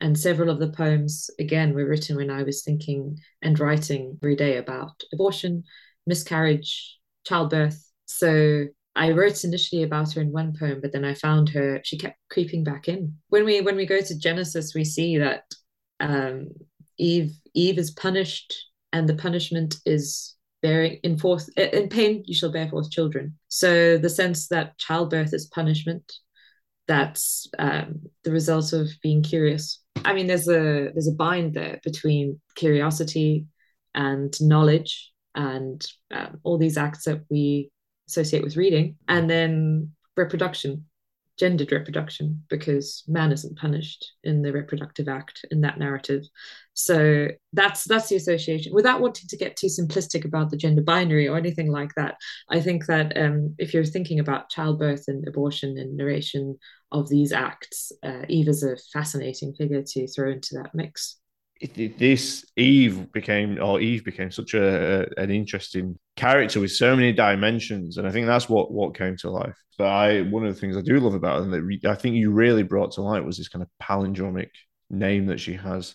and 0.00 0.18
several 0.18 0.50
of 0.50 0.60
the 0.60 0.68
poems 0.68 1.30
again 1.38 1.74
were 1.74 1.86
written 1.86 2.16
when 2.16 2.30
i 2.30 2.42
was 2.42 2.62
thinking 2.62 3.18
and 3.42 3.58
writing 3.58 4.18
every 4.22 4.36
day 4.36 4.58
about 4.58 5.02
abortion 5.12 5.64
miscarriage 6.06 6.98
childbirth. 7.26 7.82
So 8.06 8.66
I 8.94 9.10
wrote 9.10 9.44
initially 9.44 9.82
about 9.82 10.12
her 10.14 10.22
in 10.22 10.32
one 10.32 10.54
poem, 10.58 10.80
but 10.80 10.92
then 10.92 11.04
I 11.04 11.14
found 11.14 11.50
her, 11.50 11.80
she 11.84 11.98
kept 11.98 12.18
creeping 12.30 12.64
back 12.64 12.88
in. 12.88 13.16
When 13.28 13.44
we 13.44 13.60
when 13.60 13.76
we 13.76 13.84
go 13.84 14.00
to 14.00 14.18
Genesis, 14.18 14.74
we 14.74 14.84
see 14.84 15.18
that 15.18 15.42
um, 16.00 16.48
Eve 16.98 17.32
Eve 17.54 17.78
is 17.78 17.90
punished, 17.90 18.54
and 18.92 19.08
the 19.08 19.14
punishment 19.14 19.76
is 19.84 20.34
bearing 20.62 20.98
in 21.02 21.18
forth 21.18 21.48
in 21.58 21.88
pain 21.88 22.22
you 22.26 22.34
shall 22.34 22.50
bear 22.50 22.68
forth 22.68 22.90
children. 22.90 23.36
So 23.48 23.98
the 23.98 24.08
sense 24.08 24.48
that 24.48 24.78
childbirth 24.78 25.34
is 25.34 25.46
punishment, 25.46 26.10
that's 26.88 27.46
um, 27.58 28.00
the 28.24 28.32
result 28.32 28.72
of 28.72 28.88
being 29.02 29.22
curious. 29.22 29.82
I 30.04 30.14
mean, 30.14 30.26
there's 30.26 30.48
a 30.48 30.90
there's 30.94 31.08
a 31.08 31.12
bind 31.12 31.52
there 31.52 31.80
between 31.84 32.40
curiosity 32.54 33.46
and 33.94 34.34
knowledge 34.40 35.12
and 35.36 35.86
um, 36.10 36.40
all 36.42 36.58
these 36.58 36.76
acts 36.76 37.04
that 37.04 37.20
we 37.30 37.70
associate 38.08 38.42
with 38.42 38.56
reading, 38.56 38.96
and 39.06 39.28
then 39.30 39.92
reproduction, 40.16 40.86
gendered 41.38 41.70
reproduction, 41.70 42.42
because 42.48 43.04
man 43.06 43.30
isn't 43.30 43.58
punished 43.58 44.12
in 44.24 44.42
the 44.42 44.52
reproductive 44.52 45.06
act 45.06 45.44
in 45.50 45.60
that 45.60 45.78
narrative. 45.78 46.22
So 46.72 47.28
that's 47.52 47.84
that's 47.84 48.08
the 48.08 48.16
association. 48.16 48.72
Without 48.74 49.00
wanting 49.00 49.28
to 49.28 49.36
get 49.36 49.56
too 49.56 49.66
simplistic 49.66 50.24
about 50.24 50.50
the 50.50 50.56
gender 50.56 50.82
binary 50.82 51.28
or 51.28 51.36
anything 51.36 51.70
like 51.70 51.94
that, 51.96 52.16
I 52.50 52.60
think 52.60 52.86
that 52.86 53.16
um, 53.16 53.54
if 53.58 53.74
you're 53.74 53.84
thinking 53.84 54.18
about 54.18 54.48
childbirth 54.48 55.04
and 55.08 55.28
abortion 55.28 55.76
and 55.78 55.96
narration 55.96 56.58
of 56.92 57.08
these 57.08 57.32
acts, 57.32 57.92
uh, 58.02 58.22
Eve 58.28 58.48
is 58.48 58.62
a 58.62 58.76
fascinating 58.92 59.54
figure 59.54 59.82
to 59.82 60.08
throw 60.08 60.30
into 60.30 60.54
that 60.54 60.74
mix 60.74 61.18
this 61.60 62.44
Eve 62.56 63.10
became, 63.12 63.62
or 63.62 63.80
Eve 63.80 64.04
became 64.04 64.30
such 64.30 64.54
a, 64.54 65.02
a, 65.02 65.22
an 65.22 65.30
interesting 65.30 65.98
character 66.16 66.60
with 66.60 66.72
so 66.72 66.94
many 66.94 67.12
dimensions, 67.12 67.96
and 67.96 68.06
I 68.06 68.10
think 68.10 68.26
that's 68.26 68.48
what 68.48 68.70
what 68.70 68.96
came 68.96 69.16
to 69.18 69.30
life. 69.30 69.56
But 69.78 69.86
I, 69.88 70.22
one 70.22 70.44
of 70.44 70.54
the 70.54 70.60
things 70.60 70.76
I 70.76 70.82
do 70.82 70.98
love 71.00 71.14
about 71.14 71.42
and 71.42 71.52
that 71.52 71.90
I 71.90 71.94
think 71.94 72.16
you 72.16 72.30
really 72.30 72.62
brought 72.62 72.92
to 72.92 73.02
light, 73.02 73.24
was 73.24 73.38
this 73.38 73.48
kind 73.48 73.62
of 73.62 73.68
palindromic 73.82 74.50
name 74.90 75.26
that 75.26 75.40
she 75.40 75.54
has. 75.54 75.94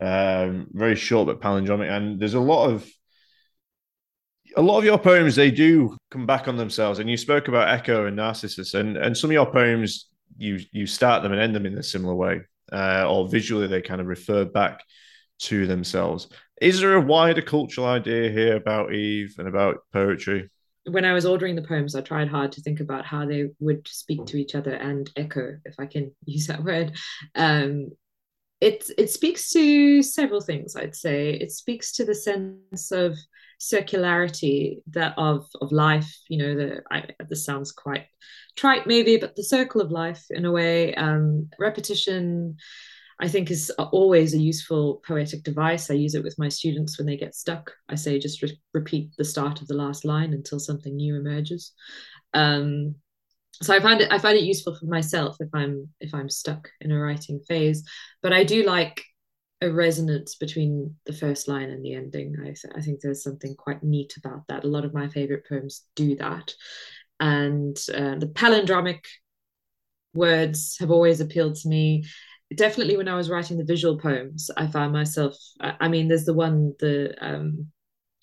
Um, 0.00 0.66
very 0.72 0.96
short 0.96 1.26
but 1.26 1.40
palindromic, 1.40 1.90
and 1.90 2.18
there's 2.18 2.34
a 2.34 2.40
lot 2.40 2.70
of 2.70 2.88
a 4.56 4.62
lot 4.62 4.78
of 4.78 4.84
your 4.84 4.98
poems 4.98 5.36
they 5.36 5.50
do 5.50 5.96
come 6.10 6.26
back 6.26 6.48
on 6.48 6.56
themselves. 6.56 6.98
And 6.98 7.08
you 7.08 7.16
spoke 7.16 7.48
about 7.48 7.68
Echo 7.68 8.06
and 8.06 8.16
Narcissus, 8.16 8.74
and 8.74 8.96
and 8.96 9.16
some 9.16 9.30
of 9.30 9.34
your 9.34 9.50
poems 9.50 10.08
you 10.36 10.58
you 10.72 10.86
start 10.86 11.22
them 11.22 11.32
and 11.32 11.40
end 11.40 11.54
them 11.54 11.66
in 11.66 11.78
a 11.78 11.82
similar 11.82 12.14
way 12.14 12.40
uh, 12.72 13.06
or 13.08 13.28
visually 13.28 13.66
they 13.66 13.82
kind 13.82 14.00
of 14.00 14.06
refer 14.06 14.44
back 14.44 14.82
to 15.38 15.66
themselves. 15.66 16.28
Is 16.60 16.80
there 16.80 16.94
a 16.94 17.00
wider 17.00 17.42
cultural 17.42 17.86
idea 17.86 18.30
here 18.30 18.56
about 18.56 18.94
Eve 18.94 19.34
and 19.38 19.48
about 19.48 19.80
poetry? 19.92 20.50
When 20.84 21.04
I 21.04 21.12
was 21.12 21.26
ordering 21.26 21.56
the 21.56 21.62
poems, 21.62 21.94
I 21.94 22.00
tried 22.00 22.28
hard 22.28 22.52
to 22.52 22.62
think 22.62 22.80
about 22.80 23.04
how 23.04 23.26
they 23.26 23.50
would 23.58 23.86
speak 23.88 24.24
to 24.26 24.38
each 24.38 24.54
other 24.54 24.74
and 24.74 25.10
echo, 25.16 25.58
if 25.64 25.74
I 25.78 25.86
can 25.86 26.12
use 26.24 26.46
that 26.46 26.64
word. 26.64 26.96
Um, 27.34 27.90
it 28.60 28.88
it 28.96 29.10
speaks 29.10 29.50
to 29.50 30.02
several 30.02 30.40
things. 30.40 30.76
I'd 30.76 30.94
say 30.94 31.34
it 31.34 31.52
speaks 31.52 31.92
to 31.92 32.04
the 32.06 32.14
sense 32.14 32.90
of 32.90 33.14
circularity 33.60 34.78
that 34.90 35.14
of 35.16 35.46
of 35.60 35.72
life. 35.72 36.16
You 36.28 36.38
know, 36.38 36.54
the 36.54 36.82
I, 36.90 37.04
this 37.28 37.44
sounds 37.44 37.72
quite 37.72 38.06
trite 38.56 38.86
maybe, 38.86 39.16
but 39.16 39.36
the 39.36 39.44
circle 39.44 39.80
of 39.80 39.90
life 39.90 40.24
in 40.30 40.44
a 40.44 40.52
way. 40.52 40.94
Um, 40.94 41.48
repetition, 41.58 42.56
I 43.20 43.28
think, 43.28 43.50
is 43.50 43.70
always 43.70 44.34
a 44.34 44.38
useful 44.38 45.02
poetic 45.06 45.42
device. 45.42 45.90
I 45.90 45.94
use 45.94 46.14
it 46.14 46.24
with 46.24 46.38
my 46.38 46.48
students 46.48 46.98
when 46.98 47.06
they 47.06 47.16
get 47.16 47.34
stuck. 47.34 47.72
I 47.88 47.94
say 47.94 48.18
just 48.18 48.42
re- 48.42 48.60
repeat 48.74 49.10
the 49.16 49.24
start 49.24 49.60
of 49.60 49.68
the 49.68 49.74
last 49.74 50.04
line 50.04 50.32
until 50.32 50.58
something 50.58 50.94
new 50.94 51.16
emerges. 51.16 51.72
Um, 52.34 52.96
so 53.62 53.74
I 53.74 53.80
find 53.80 54.02
it 54.02 54.12
I 54.12 54.18
find 54.18 54.36
it 54.36 54.44
useful 54.44 54.76
for 54.76 54.86
myself 54.86 55.36
if 55.40 55.48
I'm 55.54 55.88
if 56.00 56.12
I'm 56.12 56.28
stuck 56.28 56.68
in 56.80 56.92
a 56.92 56.98
writing 56.98 57.40
phase. 57.48 57.84
But 58.22 58.32
I 58.32 58.44
do 58.44 58.64
like 58.64 59.02
a 59.62 59.70
resonance 59.70 60.34
between 60.34 60.94
the 61.06 61.12
first 61.12 61.48
line 61.48 61.70
and 61.70 61.84
the 61.84 61.94
ending. 61.94 62.36
I, 62.40 62.44
th- 62.44 62.74
I 62.76 62.80
think 62.82 63.00
there's 63.00 63.22
something 63.22 63.54
quite 63.54 63.82
neat 63.82 64.14
about 64.18 64.42
that. 64.48 64.64
A 64.64 64.68
lot 64.68 64.84
of 64.84 64.94
my 64.94 65.08
favorite 65.08 65.46
poems 65.48 65.84
do 65.94 66.16
that 66.16 66.54
and 67.20 67.76
uh, 67.94 68.16
the 68.16 68.26
palindromic 68.26 69.00
words 70.14 70.76
have 70.78 70.90
always 70.90 71.20
appealed 71.20 71.54
to 71.56 71.68
me 71.68 72.04
definitely 72.54 72.96
when 72.96 73.08
i 73.08 73.16
was 73.16 73.28
writing 73.28 73.58
the 73.58 73.64
visual 73.64 73.98
poems 73.98 74.50
i 74.56 74.66
found 74.66 74.92
myself 74.92 75.34
i 75.60 75.88
mean 75.88 76.08
there's 76.08 76.24
the 76.24 76.34
one 76.34 76.72
the 76.78 77.14
um 77.20 77.66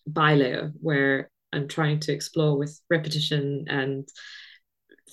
bilayer 0.10 0.72
where 0.82 1.30
i'm 1.52 1.68
trying 1.68 2.00
to 2.00 2.14
explore 2.14 2.58
with 2.58 2.80
repetition 2.90 3.66
and 3.68 4.08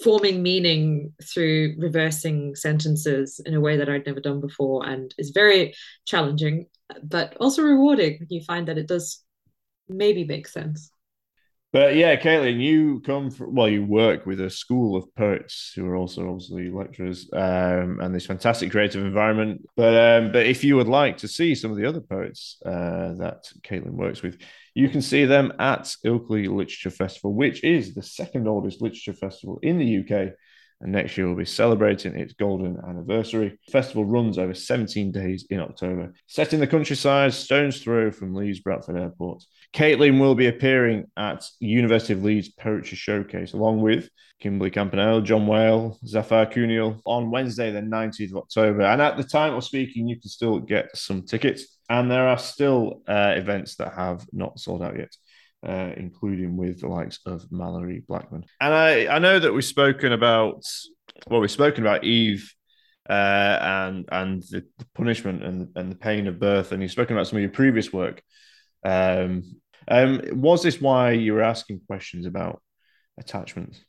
forming 0.03 0.43
meaning 0.43 1.13
through 1.23 1.75
reversing 1.79 2.55
sentences 2.55 3.41
in 3.45 3.55
a 3.55 3.61
way 3.61 3.77
that 3.77 3.89
I'd 3.89 4.07
never 4.07 4.21
done 4.21 4.41
before 4.41 4.87
and 4.87 5.15
is 5.19 5.31
very 5.31 5.75
challenging, 6.07 6.67
but 7.03 7.37
also 7.39 7.63
rewarding. 7.63 8.19
When 8.19 8.29
you 8.31 8.43
find 8.43 8.69
that 8.69 8.79
it 8.79 8.89
does 8.89 9.23
maybe 9.89 10.25
make 10.25 10.49
sense. 10.49 10.91
But 11.73 11.95
yeah, 11.95 12.17
Caitlin, 12.17 12.61
you 12.61 13.01
come 13.07 13.31
from 13.31 13.55
well, 13.55 13.69
you 13.69 13.85
work 13.85 14.27
with 14.27 14.41
a 14.41 14.51
school 14.51 14.97
of 14.97 15.15
poets 15.15 15.73
who 15.77 15.87
are 15.87 15.95
also 15.95 16.29
obviously 16.29 16.69
lecturers, 16.69 17.31
um, 17.33 18.01
and 18.01 18.13
this 18.13 18.27
fantastic 18.27 18.73
creative 18.73 19.05
environment. 19.05 19.63
But 19.77 19.95
um, 19.95 20.33
but 20.33 20.47
if 20.47 20.65
you 20.65 20.75
would 20.77 20.89
like 20.89 21.19
to 21.19 21.29
see 21.29 21.55
some 21.55 21.71
of 21.71 21.77
the 21.77 21.87
other 21.87 22.01
poets 22.01 22.57
uh, 22.67 23.15
that 23.19 23.45
Caitlin 23.63 23.93
works 23.93 24.21
with, 24.21 24.39
you 24.75 24.89
can 24.89 25.01
see 25.01 25.27
them 25.27 25.53
at 25.61 25.95
Ilkley 26.05 26.49
Literature 26.49 26.91
Festival, 26.91 27.35
which 27.35 27.63
is 27.63 27.95
the 27.95 28.03
second 28.03 28.49
oldest 28.49 28.83
literature 28.83 29.15
festival 29.15 29.61
in 29.63 29.79
the 29.79 29.99
UK. 29.99 30.33
and 30.81 30.91
next 30.91 31.17
year 31.17 31.29
will 31.29 31.37
be 31.37 31.45
celebrating 31.45 32.17
its 32.17 32.33
golden 32.33 32.81
anniversary. 32.89 33.59
The 33.67 33.73
festival 33.73 34.05
runs 34.05 34.39
over 34.39 34.55
17 34.55 35.13
days 35.13 35.47
in 35.51 35.61
October, 35.61 36.15
set 36.27 36.53
in 36.53 36.59
the 36.59 36.67
countryside, 36.67 37.33
stone's 37.33 37.81
throw 37.81 38.11
from 38.11 38.35
Leeds 38.35 38.59
Bradford 38.59 38.97
Airport. 38.97 39.45
Caitlin 39.73 40.19
will 40.21 40.35
be 40.35 40.49
appearing 40.49 41.07
at 41.17 41.47
University 41.61 42.13
of 42.13 42.25
Leeds 42.25 42.49
Poetry 42.49 42.97
Showcase 42.97 43.53
along 43.53 43.81
with 43.81 44.09
Kimberly 44.41 44.71
Campanello, 44.71 45.23
John 45.23 45.47
Whale, 45.47 45.99
Zaffar 46.05 46.53
Kunial 46.53 47.01
on 47.05 47.31
Wednesday, 47.31 47.71
the 47.71 47.81
19th 47.81 48.31
of 48.31 48.37
October. 48.39 48.83
And 48.83 49.01
at 49.01 49.17
the 49.17 49.25
time 49.25 49.55
of 49.55 49.63
speaking, 49.63 50.09
you 50.09 50.19
can 50.19 50.29
still 50.29 50.59
get 50.59 50.97
some 50.97 51.23
tickets. 51.23 51.79
And 51.89 52.11
there 52.11 52.27
are 52.27 52.39
still 52.39 53.03
uh, 53.07 53.35
events 53.37 53.77
that 53.77 53.95
have 53.95 54.27
not 54.33 54.59
sold 54.59 54.83
out 54.83 54.99
yet 54.99 55.15
uh, 55.67 55.91
including 55.97 56.57
with 56.57 56.81
the 56.81 56.89
likes 56.89 57.21
of 57.27 57.43
Malorie 57.51 58.07
Blackman. 58.07 58.45
And 58.61 58.75
I, 58.75 59.07
I 59.15 59.19
know 59.19 59.39
that 59.39 59.53
we've 59.53 59.65
spoken 59.65 60.13
about 60.13 60.65
well, 61.27 61.41
we've 61.41 61.51
spoken 61.51 61.85
about 61.85 62.05
Eve 62.05 62.55
uh, 63.09 63.59
and 63.61 64.09
and 64.11 64.43
the, 64.45 64.65
the, 64.79 64.87
punishment 64.95 65.45
and, 65.45 65.69
and 65.77 65.91
the 65.91 65.97
pain 65.97 66.27
of 66.27 66.39
birth, 66.39 66.73
and 66.73 66.83
you've 66.83 66.93
spoken 66.93 67.17
about 67.17 67.27
some 67.27 67.37
of 67.37 67.43
your 67.43 67.51
previous 67.51 67.93
work. 67.93 68.23
Um, 68.85 69.60
um, 69.91 70.23
was 70.33 70.63
this 70.63 70.81
why 70.81 71.13
you 71.13 71.35
were 71.35 71.43
asking 71.43 71.81
questions 71.87 72.27
about 72.27 72.63
attachments? 73.19 73.81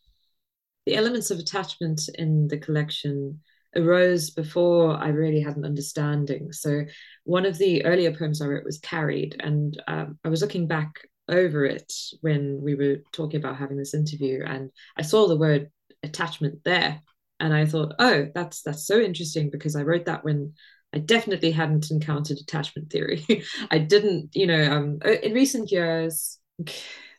The 0.85 0.95
elements 0.95 1.31
of 1.31 1.39
attachment 1.39 2.01
in 2.15 2.47
the 2.47 2.57
collection 2.57 3.39
arose 3.75 4.31
before 4.31 4.97
I 4.97 5.09
really 5.09 5.41
had 5.41 5.55
an 5.55 5.65
understanding. 5.65 6.51
So, 6.51 6.85
one 7.23 7.45
of 7.45 7.57
the 7.57 7.85
earlier 7.85 8.13
poems 8.13 8.41
I 8.41 8.47
wrote 8.47 8.65
was 8.65 8.79
Carried, 8.79 9.35
and 9.39 9.81
um, 9.87 10.19
I 10.25 10.29
was 10.29 10.41
looking 10.41 10.67
back 10.67 10.91
over 11.31 11.65
it 11.65 11.91
when 12.21 12.61
we 12.61 12.75
were 12.75 12.97
talking 13.11 13.39
about 13.39 13.57
having 13.57 13.77
this 13.77 13.93
interview 13.93 14.43
and 14.45 14.69
I 14.97 15.01
saw 15.01 15.27
the 15.27 15.37
word 15.37 15.69
attachment 16.03 16.63
there 16.65 17.01
and 17.39 17.53
I 17.53 17.65
thought 17.65 17.93
oh 17.99 18.27
that's 18.35 18.61
that's 18.61 18.85
so 18.85 18.99
interesting 18.99 19.49
because 19.49 19.75
I 19.75 19.83
wrote 19.83 20.05
that 20.05 20.25
when 20.25 20.53
I 20.93 20.99
definitely 20.99 21.51
hadn't 21.51 21.91
encountered 21.91 22.37
attachment 22.39 22.91
theory 22.91 23.25
I 23.71 23.77
didn't 23.77 24.29
you 24.33 24.47
know 24.47 24.71
um, 24.71 24.99
in 25.23 25.33
recent 25.33 25.71
years 25.71 26.39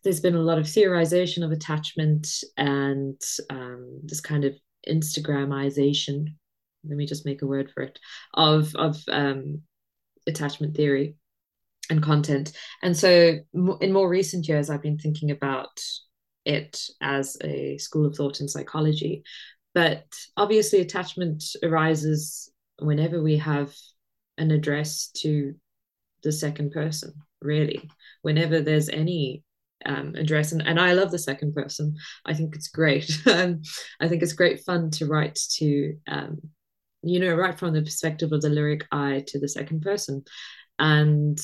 there's 0.04 0.20
been 0.20 0.35
a 0.35 0.40
lot 0.40 0.58
of 0.58 0.66
theorization 0.66 1.44
of 1.44 1.52
attachment 1.52 2.28
and 2.56 3.20
um, 3.50 4.00
this 4.04 4.20
kind 4.20 4.44
of 4.44 4.54
Instagramization 4.88 6.26
let 6.85 6.96
me 6.96 7.06
just 7.06 7.26
make 7.26 7.42
a 7.42 7.46
word 7.46 7.70
for 7.70 7.82
it 7.82 7.98
of 8.35 8.74
of 8.74 9.02
um, 9.08 9.62
attachment 10.26 10.76
theory 10.76 11.16
and 11.90 12.02
content. 12.02 12.52
And 12.82 12.96
so, 12.96 13.38
in 13.80 13.92
more 13.92 14.08
recent 14.08 14.48
years, 14.48 14.70
I've 14.70 14.82
been 14.82 14.98
thinking 14.98 15.30
about 15.30 15.80
it 16.44 16.80
as 17.00 17.37
a 17.42 17.78
school 17.78 18.06
of 18.06 18.16
thought 18.16 18.40
in 18.40 18.48
psychology. 18.48 19.22
But 19.74 20.04
obviously, 20.37 20.80
attachment 20.80 21.44
arises 21.62 22.50
whenever 22.85 23.23
we 23.23 23.38
have 23.38 23.75
an 24.38 24.51
address 24.51 25.11
to 25.18 25.55
the 26.23 26.33
second 26.33 26.73
person, 26.73 27.12
really. 27.40 27.88
Whenever 28.23 28.61
there's 28.61 28.88
any 28.88 29.45
um, 29.85 30.14
address, 30.14 30.53
and, 30.53 30.62
and 30.62 30.79
I 30.79 30.92
love 30.92 31.11
the 31.11 31.18
second 31.18 31.55
person, 31.55 31.97
I 32.25 32.35
think 32.35 32.55
it's 32.55 32.68
great. 32.68 33.11
um, 33.27 33.62
I 34.01 34.09
think 34.09 34.23
it's 34.23 34.33
great 34.33 34.61
fun 34.61 34.90
to 34.92 35.07
write 35.07 35.38
to, 35.57 35.97
um, 36.07 36.40
you 37.03 37.18
know, 37.21 37.35
right 37.35 37.59
from 37.59 37.75
the 37.75 37.83
perspective 37.83 38.33
of 38.33 38.42
the 38.42 38.49
lyric 38.49 38.87
I 38.92 39.25
to 39.29 39.38
the 39.38 39.49
second 39.49 39.83
person. 39.83 40.25
And 40.79 41.40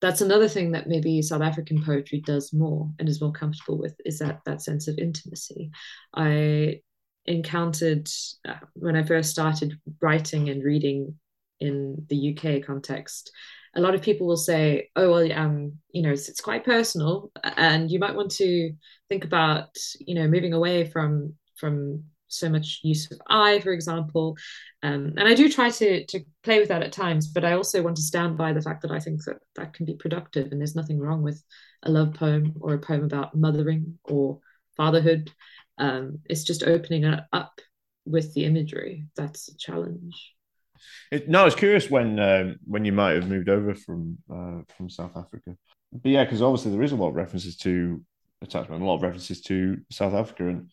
that's 0.00 0.20
another 0.22 0.48
thing 0.48 0.72
that 0.72 0.86
maybe 0.86 1.20
South 1.20 1.42
African 1.42 1.82
poetry 1.82 2.22
does 2.24 2.52
more 2.52 2.90
and 2.98 3.08
is 3.08 3.20
more 3.20 3.32
comfortable 3.32 3.78
with 3.78 3.94
is 4.04 4.18
that 4.20 4.40
that 4.46 4.62
sense 4.62 4.88
of 4.88 4.98
intimacy. 4.98 5.70
I 6.14 6.80
encountered 7.26 8.08
uh, 8.48 8.54
when 8.74 8.96
I 8.96 9.02
first 9.02 9.30
started 9.30 9.78
writing 10.00 10.48
and 10.48 10.64
reading 10.64 11.14
in 11.60 12.06
the 12.08 12.16
UK 12.16 12.62
context. 12.64 13.30
A 13.76 13.80
lot 13.80 13.94
of 13.94 14.02
people 14.02 14.26
will 14.26 14.36
say, 14.36 14.88
"Oh, 14.96 15.10
well, 15.12 15.32
um, 15.32 15.74
you 15.92 16.02
know, 16.02 16.10
it's, 16.10 16.28
it's 16.28 16.40
quite 16.40 16.64
personal, 16.64 17.30
and 17.44 17.90
you 17.90 17.98
might 17.98 18.16
want 18.16 18.30
to 18.32 18.72
think 19.08 19.24
about, 19.24 19.76
you 20.00 20.14
know, 20.14 20.26
moving 20.26 20.52
away 20.54 20.86
from 20.86 21.34
from 21.56 22.04
so 22.28 22.48
much 22.48 22.80
use 22.82 23.10
of 23.10 23.20
I, 23.28 23.60
for 23.60 23.72
example. 23.72 24.36
Um, 24.82 25.14
and 25.16 25.28
I 25.28 25.34
do 25.34 25.48
try 25.50 25.70
to 25.70 26.04
to 26.06 26.20
play 26.42 26.58
with 26.58 26.68
that 26.68 26.82
at 26.82 26.92
times, 26.92 27.28
but 27.28 27.44
I 27.44 27.52
also 27.52 27.82
want 27.82 27.96
to 27.96 28.02
stand 28.02 28.36
by 28.36 28.52
the 28.52 28.62
fact 28.62 28.82
that 28.82 28.90
I 28.90 28.98
think 28.98 29.24
that 29.24 29.38
that 29.56 29.74
can 29.74 29.86
be 29.86 29.94
productive, 29.94 30.50
and 30.50 30.60
there's 30.60 30.76
nothing 30.76 30.98
wrong 30.98 31.22
with 31.22 31.42
a 31.82 31.90
love 31.90 32.14
poem 32.14 32.54
or 32.60 32.74
a 32.74 32.78
poem 32.78 33.04
about 33.04 33.36
mothering 33.36 33.98
or 34.04 34.40
fatherhood. 34.76 35.30
Um, 35.80 36.18
it's 36.28 36.44
just 36.44 36.62
opening 36.62 37.04
it 37.04 37.20
up 37.32 37.60
with 38.04 38.34
the 38.34 38.44
imagery. 38.44 39.06
That's 39.16 39.48
a 39.48 39.56
challenge. 39.56 40.34
It, 41.10 41.28
no, 41.28 41.42
I 41.42 41.44
was 41.44 41.54
curious 41.54 41.90
when 41.90 42.18
um, 42.18 42.56
when 42.64 42.84
you 42.84 42.92
might 42.92 43.12
have 43.12 43.28
moved 43.28 43.48
over 43.48 43.74
from 43.74 44.18
uh, 44.32 44.62
from 44.76 44.88
South 44.88 45.16
Africa, 45.16 45.56
but 45.92 46.10
yeah, 46.10 46.24
because 46.24 46.42
obviously 46.42 46.70
there 46.72 46.82
is 46.82 46.92
a 46.92 46.96
lot 46.96 47.08
of 47.08 47.14
references 47.16 47.56
to 47.58 48.02
attachment, 48.42 48.82
a 48.82 48.84
lot 48.84 48.96
of 48.96 49.02
references 49.02 49.40
to 49.42 49.78
South 49.90 50.14
Africa, 50.14 50.48
and 50.48 50.70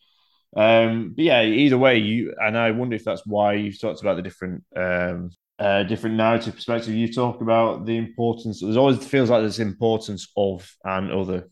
um, 0.56 1.12
but 1.14 1.24
yeah, 1.24 1.42
either 1.42 1.76
way, 1.76 1.98
you 1.98 2.34
and 2.40 2.56
I 2.56 2.70
wonder 2.70 2.96
if 2.96 3.04
that's 3.04 3.26
why 3.26 3.54
you've 3.54 3.80
talked 3.80 4.00
about 4.00 4.16
the 4.16 4.22
different 4.22 4.64
um, 4.76 5.30
uh, 5.58 5.82
different 5.82 6.16
narrative 6.16 6.54
perspective. 6.54 6.94
You 6.94 7.12
talk 7.12 7.40
about 7.40 7.84
the 7.84 7.96
importance. 7.96 8.60
There's 8.60 8.76
always 8.76 9.04
feels 9.04 9.30
like 9.30 9.42
there's 9.42 9.60
importance 9.60 10.28
of 10.36 10.70
and 10.84 11.10
other, 11.10 11.48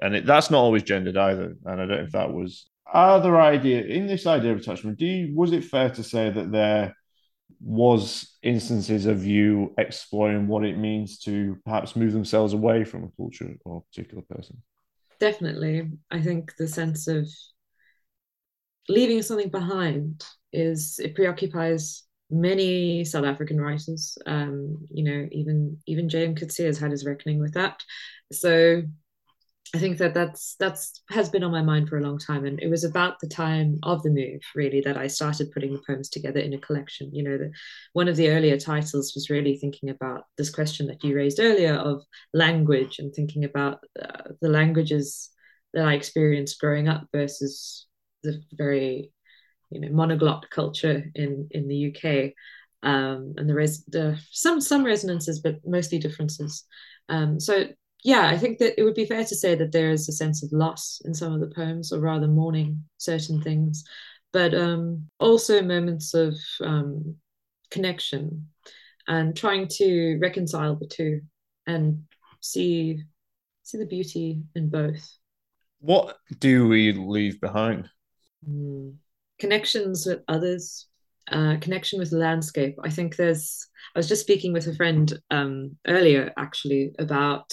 and 0.00 0.14
it, 0.14 0.26
that's 0.26 0.50
not 0.50 0.60
always 0.60 0.84
gendered 0.84 1.16
either. 1.16 1.56
And 1.64 1.80
I 1.80 1.86
don't 1.86 1.88
know 1.88 1.94
if 1.94 2.12
that 2.12 2.32
was 2.32 2.68
other 2.92 3.40
idea 3.40 3.82
in 3.82 4.06
this 4.06 4.26
idea 4.26 4.52
of 4.52 4.58
attachment. 4.58 4.98
Do 4.98 5.06
you, 5.06 5.36
was 5.36 5.52
it 5.52 5.64
fair 5.64 5.90
to 5.90 6.02
say 6.02 6.30
that 6.30 6.52
there 6.52 6.94
was 7.60 8.36
instances 8.42 9.06
of 9.06 9.24
you 9.24 9.74
exploring 9.78 10.46
what 10.46 10.64
it 10.64 10.78
means 10.78 11.18
to 11.18 11.56
perhaps 11.64 11.96
move 11.96 12.12
themselves 12.12 12.52
away 12.52 12.84
from 12.84 13.04
a 13.04 13.10
culture 13.16 13.54
or 13.64 13.78
a 13.78 13.80
particular 13.92 14.22
person? 14.28 14.62
Definitely, 15.20 15.90
I 16.10 16.20
think 16.20 16.54
the 16.56 16.68
sense 16.68 17.08
of 17.08 17.28
leaving 18.88 19.22
something 19.22 19.50
behind 19.50 20.24
is 20.52 20.98
it 20.98 21.14
preoccupies 21.14 22.04
many 22.30 23.04
South 23.04 23.24
African 23.24 23.60
writers. 23.60 24.16
Um, 24.26 24.86
you 24.90 25.04
know, 25.04 25.28
even 25.32 25.78
even 25.86 26.08
J.M. 26.08 26.34
Coetzee 26.34 26.66
has 26.66 26.78
had 26.78 26.90
his 26.90 27.04
reckoning 27.04 27.40
with 27.40 27.54
that. 27.54 27.82
So 28.32 28.82
I 29.74 29.78
think 29.78 29.98
that 29.98 30.14
that's 30.14 30.56
that's 30.58 31.02
has 31.10 31.28
been 31.28 31.44
on 31.44 31.52
my 31.52 31.60
mind 31.62 31.88
for 31.88 31.98
a 31.98 32.02
long 32.02 32.18
time, 32.18 32.46
and 32.46 32.58
it 32.60 32.68
was 32.68 32.84
about 32.84 33.20
the 33.20 33.28
time 33.28 33.78
of 33.82 34.02
the 34.02 34.10
move 34.10 34.40
really 34.54 34.80
that 34.80 34.96
I 34.96 35.08
started 35.08 35.52
putting 35.52 35.74
the 35.74 35.82
poems 35.86 36.08
together 36.08 36.40
in 36.40 36.54
a 36.54 36.58
collection. 36.58 37.14
You 37.14 37.22
know, 37.24 37.38
the, 37.38 37.52
one 37.92 38.08
of 38.08 38.16
the 38.16 38.30
earlier 38.30 38.58
titles 38.58 39.12
was 39.14 39.28
really 39.28 39.58
thinking 39.58 39.90
about 39.90 40.24
this 40.38 40.48
question 40.48 40.86
that 40.86 41.04
you 41.04 41.14
raised 41.14 41.38
earlier 41.38 41.74
of 41.74 42.02
language 42.32 42.98
and 42.98 43.12
thinking 43.14 43.44
about 43.44 43.80
uh, 44.02 44.30
the 44.40 44.48
languages 44.48 45.30
that 45.74 45.86
I 45.86 45.94
experienced 45.94 46.60
growing 46.60 46.88
up 46.88 47.06
versus 47.12 47.86
the 48.22 48.40
very 48.52 49.12
you 49.70 49.80
know 49.80 49.88
monoglot 49.88 50.48
culture 50.50 51.04
in 51.14 51.48
in 51.50 51.68
the 51.68 51.76
UK 51.76 52.32
um, 52.82 53.34
and 53.36 53.48
there 53.48 53.60
is 53.60 53.84
the 53.84 54.18
some 54.30 54.60
some 54.60 54.84
resonances 54.84 55.40
but 55.40 55.56
mostly 55.66 55.98
differences. 55.98 56.64
Um, 57.08 57.40
so 57.40 57.66
yeah 58.04 58.28
I 58.28 58.38
think 58.38 58.58
that 58.58 58.78
it 58.78 58.84
would 58.84 58.94
be 58.94 59.06
fair 59.06 59.24
to 59.24 59.34
say 59.34 59.54
that 59.54 59.72
there 59.72 59.90
is 59.90 60.08
a 60.08 60.12
sense 60.12 60.42
of 60.42 60.52
loss 60.52 61.00
in 61.04 61.14
some 61.14 61.32
of 61.32 61.40
the 61.40 61.54
poems 61.54 61.92
or 61.92 62.00
rather 62.00 62.28
mourning 62.28 62.84
certain 62.98 63.40
things 63.42 63.84
but 64.32 64.54
um, 64.54 65.08
also 65.18 65.62
moments 65.62 66.12
of 66.14 66.34
um, 66.62 67.16
connection 67.70 68.48
and 69.06 69.36
trying 69.36 69.66
to 69.66 70.18
reconcile 70.20 70.76
the 70.76 70.86
two 70.86 71.20
and 71.66 72.02
see 72.40 73.02
see 73.62 73.78
the 73.78 73.86
beauty 73.86 74.42
in 74.54 74.68
both 74.68 75.16
what 75.80 76.18
do 76.40 76.68
we 76.68 76.92
leave 76.92 77.40
behind 77.40 77.88
Mm. 78.46 78.94
Connections 79.38 80.06
with 80.06 80.20
others, 80.28 80.86
uh, 81.30 81.56
connection 81.60 81.98
with 81.98 82.12
landscape. 82.12 82.76
I 82.82 82.90
think 82.90 83.16
there's, 83.16 83.66
I 83.94 83.98
was 83.98 84.08
just 84.08 84.22
speaking 84.22 84.52
with 84.52 84.66
a 84.66 84.74
friend 84.74 85.12
um, 85.30 85.76
earlier 85.86 86.32
actually 86.36 86.92
about 86.98 87.52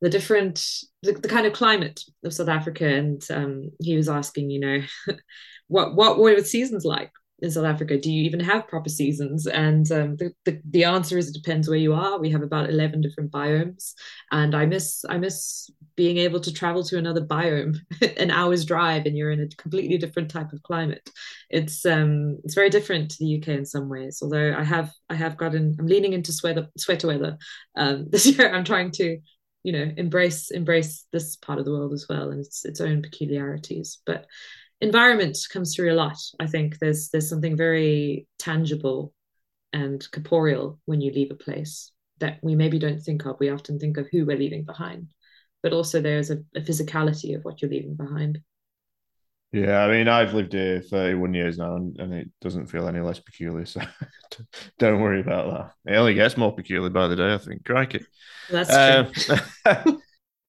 the 0.00 0.10
different, 0.10 0.64
the, 1.02 1.12
the, 1.12 1.28
kind 1.28 1.46
of 1.46 1.52
climate 1.52 2.00
of 2.24 2.32
South 2.32 2.48
Africa. 2.48 2.86
And 2.86 3.22
um, 3.30 3.70
he 3.80 3.96
was 3.96 4.08
asking, 4.08 4.50
you 4.50 4.60
know, 4.60 4.80
what, 5.68 5.94
what 5.94 6.18
were 6.18 6.34
the 6.34 6.44
seasons 6.44 6.84
like? 6.84 7.10
in 7.42 7.50
South 7.50 7.64
Africa? 7.64 7.98
Do 7.98 8.10
you 8.10 8.24
even 8.24 8.40
have 8.40 8.68
proper 8.68 8.88
seasons? 8.88 9.46
And 9.46 9.90
um, 9.92 10.16
the, 10.16 10.32
the, 10.44 10.60
the 10.70 10.84
answer 10.84 11.18
is 11.18 11.28
it 11.28 11.34
depends 11.34 11.68
where 11.68 11.78
you 11.78 11.94
are. 11.94 12.18
We 12.18 12.30
have 12.30 12.42
about 12.42 12.70
eleven 12.70 13.00
different 13.00 13.30
biomes, 13.30 13.94
and 14.30 14.54
I 14.54 14.66
miss 14.66 15.04
I 15.08 15.18
miss 15.18 15.70
being 15.96 16.18
able 16.18 16.40
to 16.40 16.52
travel 16.52 16.84
to 16.84 16.98
another 16.98 17.24
biome, 17.24 17.76
an 18.18 18.30
hour's 18.30 18.64
drive, 18.64 19.06
and 19.06 19.16
you're 19.16 19.30
in 19.30 19.40
a 19.40 19.48
completely 19.48 19.98
different 19.98 20.30
type 20.30 20.52
of 20.52 20.62
climate. 20.62 21.08
It's 21.48 21.84
um 21.86 22.38
it's 22.44 22.54
very 22.54 22.70
different 22.70 23.10
to 23.10 23.16
the 23.20 23.38
UK 23.38 23.48
in 23.48 23.66
some 23.66 23.88
ways. 23.88 24.20
Although 24.22 24.54
I 24.56 24.64
have 24.64 24.92
I 25.08 25.14
have 25.14 25.36
gotten 25.36 25.76
I'm 25.78 25.86
leaning 25.86 26.12
into 26.12 26.32
sweater 26.32 26.68
sweater 26.76 27.08
weather 27.08 27.38
um, 27.76 28.06
this 28.10 28.26
year. 28.26 28.52
I'm 28.54 28.64
trying 28.64 28.90
to 28.92 29.18
you 29.62 29.72
know 29.72 29.90
embrace 29.96 30.50
embrace 30.50 31.06
this 31.12 31.36
part 31.36 31.58
of 31.58 31.64
the 31.64 31.70
world 31.70 31.92
as 31.92 32.06
well 32.08 32.30
and 32.30 32.40
its 32.40 32.64
its 32.64 32.80
own 32.80 33.02
peculiarities 33.02 33.98
but 34.06 34.26
environment 34.80 35.38
comes 35.52 35.74
through 35.74 35.92
a 35.92 35.94
lot. 35.94 36.18
I 36.38 36.46
think 36.46 36.78
there's 36.78 37.10
there's 37.10 37.28
something 37.28 37.56
very 37.56 38.26
tangible 38.38 39.12
and 39.72 40.04
corporeal 40.12 40.80
when 40.86 41.00
you 41.00 41.12
leave 41.12 41.30
a 41.30 41.34
place 41.34 41.92
that 42.18 42.38
we 42.42 42.54
maybe 42.54 42.78
don't 42.78 43.00
think 43.00 43.24
of. 43.24 43.36
We 43.38 43.50
often 43.50 43.78
think 43.78 43.96
of 43.96 44.08
who 44.10 44.26
we're 44.26 44.38
leaving 44.38 44.64
behind, 44.64 45.08
but 45.62 45.72
also 45.72 46.00
there's 46.00 46.30
a, 46.30 46.38
a 46.54 46.60
physicality 46.60 47.36
of 47.36 47.44
what 47.44 47.60
you're 47.60 47.70
leaving 47.70 47.94
behind. 47.94 48.40
Yeah, 49.52 49.80
I 49.80 49.90
mean, 49.90 50.06
I've 50.06 50.32
lived 50.32 50.52
here 50.52 50.80
31 50.80 51.34
years 51.34 51.58
now 51.58 51.74
and, 51.74 51.98
and 51.98 52.14
it 52.14 52.30
doesn't 52.40 52.66
feel 52.66 52.86
any 52.86 53.00
less 53.00 53.18
peculiar. 53.18 53.66
So 53.66 53.80
don't 54.78 55.00
worry 55.00 55.20
about 55.20 55.74
that. 55.84 55.92
It 55.92 55.96
only 55.96 56.14
gets 56.14 56.36
more 56.36 56.54
peculiar 56.54 56.90
by 56.90 57.08
the 57.08 57.16
day, 57.16 57.34
I 57.34 57.38
think. 57.38 57.64
Crikey. 57.64 58.04
That's 58.48 59.24
true. 59.24 59.34
Um, 59.66 60.02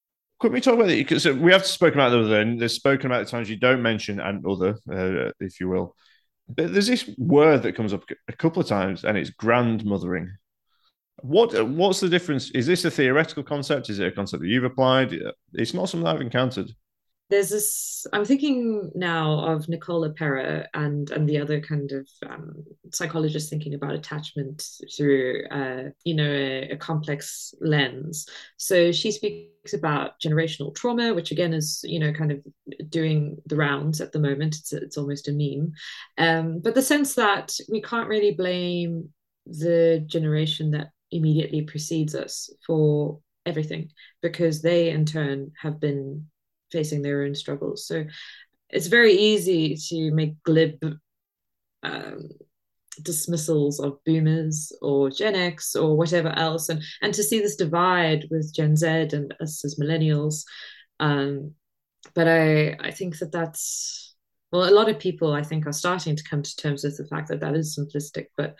could 0.40 0.52
we 0.52 0.62
talk 0.62 0.76
about 0.76 0.90
it? 0.90 0.98
Because 0.98 1.26
we 1.26 1.52
have 1.52 1.66
spoken 1.66 2.00
about 2.00 2.10
the 2.10 2.20
other, 2.20 2.42
and 2.42 2.60
there's 2.60 2.76
spoken 2.76 3.08
about 3.08 3.26
the 3.26 3.32
times 3.32 3.50
you 3.50 3.58
don't 3.58 3.82
mention 3.82 4.20
and 4.20 4.46
other, 4.46 4.78
uh, 4.92 5.32
if 5.40 5.60
you 5.60 5.68
will. 5.68 5.96
But 6.48 6.74
there's 6.74 6.88
this 6.88 7.10
word 7.18 7.64
that 7.64 7.76
comes 7.76 7.94
up 7.94 8.04
a 8.28 8.34
couple 8.34 8.62
of 8.62 8.68
times, 8.68 9.04
and 9.04 9.18
it's 9.18 9.30
grandmothering. 9.32 10.30
What 11.22 11.68
what's 11.68 12.00
the 12.00 12.10
difference? 12.10 12.52
Is 12.52 12.66
this 12.66 12.84
a 12.86 12.92
theoretical 12.92 13.44
concept? 13.44 13.90
Is 13.90 14.00
it 14.00 14.08
a 14.08 14.12
concept 14.12 14.42
that 14.42 14.50
you've 14.50 14.64
applied? 14.64 15.16
It's 15.54 15.74
not 15.74 15.90
something 15.90 16.08
I've 16.08 16.22
encountered 16.22 16.72
there's 17.32 17.50
this 17.50 18.06
i'm 18.14 18.26
thinking 18.26 18.92
now 18.94 19.40
of 19.46 19.68
Nicole 19.68 20.08
LePera 20.08 20.68
and 20.74 21.10
and 21.12 21.28
the 21.28 21.40
other 21.40 21.60
kind 21.60 21.92
of 21.92 22.08
um, 22.30 22.64
psychologists 22.94 23.50
thinking 23.50 23.74
about 23.74 23.94
attachment 23.94 24.64
through 24.96 25.44
uh, 25.50 25.90
you 26.04 26.14
know 26.14 26.30
a, 26.30 26.72
a, 26.72 26.78
complex 26.78 27.54
lens. 27.62 28.28
So 28.58 28.92
she 28.92 29.12
speaks 29.12 29.74
about 29.74 30.20
generational 30.20 30.76
trauma 30.76 31.14
which 31.14 31.32
again 31.32 31.54
is 31.54 31.82
you 31.84 32.00
know 32.00 32.14
kind 32.14 32.32
of 32.32 32.40
doing 32.90 33.38
the 33.46 33.56
rounds 33.56 34.02
at 34.02 34.12
the 34.12 34.20
moment. 34.20 34.56
It's, 34.58 34.74
it's 34.74 34.98
almost 34.98 35.28
a 35.28 35.32
meme. 35.32 35.72
Um, 36.18 36.60
but 36.60 36.76
the 36.76 36.82
sense 36.82 37.16
that 37.16 37.56
we 37.70 37.82
can't 37.82 38.10
really 38.10 38.32
blame 38.32 39.10
the 39.46 40.04
generation 40.06 40.72
that 40.72 40.92
immediately 41.12 41.64
precedes 41.64 42.16
us 42.16 42.50
for 42.66 43.20
everything 43.46 43.90
because 44.22 44.62
they 44.62 44.90
in 44.90 45.06
turn 45.06 45.52
have 45.60 45.80
been 45.80 46.28
facing 46.72 47.02
their 47.02 47.24
own 47.24 47.36
struggles. 47.36 47.86
So 47.86 48.06
it's 48.70 48.88
very 48.88 49.14
easy 49.14 49.76
to 49.90 50.12
make 50.12 50.42
glib 50.44 50.80
um, 51.84 52.30
dismissals 53.02 53.80
of 53.80 54.04
boomers 54.06 54.72
or 54.82 55.10
Gen 55.10 55.36
X 55.36 55.76
or 55.76 55.98
whatever 55.98 56.30
else, 56.30 56.70
and 56.70 56.82
and 57.02 57.14
to 57.14 57.24
see 57.24 57.40
this 57.40 57.56
divide 57.56 58.28
with 58.30 58.54
Gen 58.54 58.76
Z 58.76 58.88
and 58.88 59.34
us 59.40 59.64
as 59.66 59.80
millennials. 59.80 60.44
Um, 61.00 61.54
but 62.14 62.28
I 62.28 62.78
I 62.80 62.92
think 62.92 63.18
that 63.20 63.32
that's 63.32 64.16
well, 64.52 64.70
a 64.70 64.72
lot 64.72 64.90
of 64.90 65.00
people 65.00 65.32
I 65.32 65.44
think 65.44 65.66
are 65.66 65.74
starting 65.74 66.16
to 66.16 66.24
come 66.24 66.44
to 66.44 66.56
terms 66.56 66.84
with 66.84 66.98
the 66.98 67.08
fact 67.08 67.30
that 67.30 67.40
that 67.40 67.56
is 67.56 67.78
simplistic, 67.78 68.28
but 68.36 68.56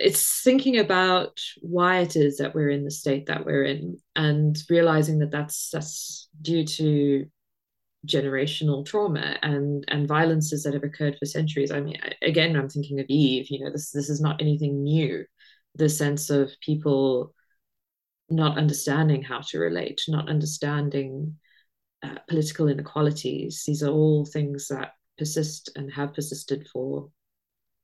it's 0.00 0.42
thinking 0.42 0.78
about 0.78 1.40
why 1.60 1.98
it 1.98 2.16
is 2.16 2.38
that 2.38 2.54
we're 2.54 2.70
in 2.70 2.84
the 2.84 2.90
state 2.90 3.26
that 3.26 3.44
we're 3.44 3.64
in 3.64 3.98
and 4.16 4.56
realizing 4.68 5.18
that 5.18 5.30
that's 5.30 5.70
that's 5.70 6.28
due 6.40 6.64
to 6.64 7.26
generational 8.06 8.86
trauma 8.86 9.36
and 9.42 9.84
and 9.88 10.06
violences 10.08 10.62
that 10.62 10.74
have 10.74 10.84
occurred 10.84 11.16
for 11.18 11.26
centuries. 11.26 11.70
I 11.70 11.80
mean 11.80 11.98
again 12.22 12.56
i'm 12.56 12.68
thinking 12.68 13.00
of 13.00 13.06
eve 13.08 13.50
you 13.50 13.64
know 13.64 13.72
this 13.72 13.90
this 13.90 14.08
is 14.08 14.20
not 14.20 14.40
anything 14.40 14.82
new. 14.82 15.24
The 15.74 15.88
sense 15.88 16.30
of 16.30 16.50
people 16.60 17.34
not 18.30 18.58
understanding 18.58 19.22
how 19.22 19.40
to 19.40 19.58
relate 19.58 20.02
not 20.08 20.28
understanding 20.28 21.36
uh, 22.02 22.16
political 22.28 22.68
inequalities. 22.68 23.64
These 23.66 23.82
are 23.82 23.90
all 23.90 24.24
things 24.24 24.68
that 24.68 24.92
persist 25.18 25.70
and 25.76 25.92
have 25.92 26.14
persisted 26.14 26.68
for 26.72 27.10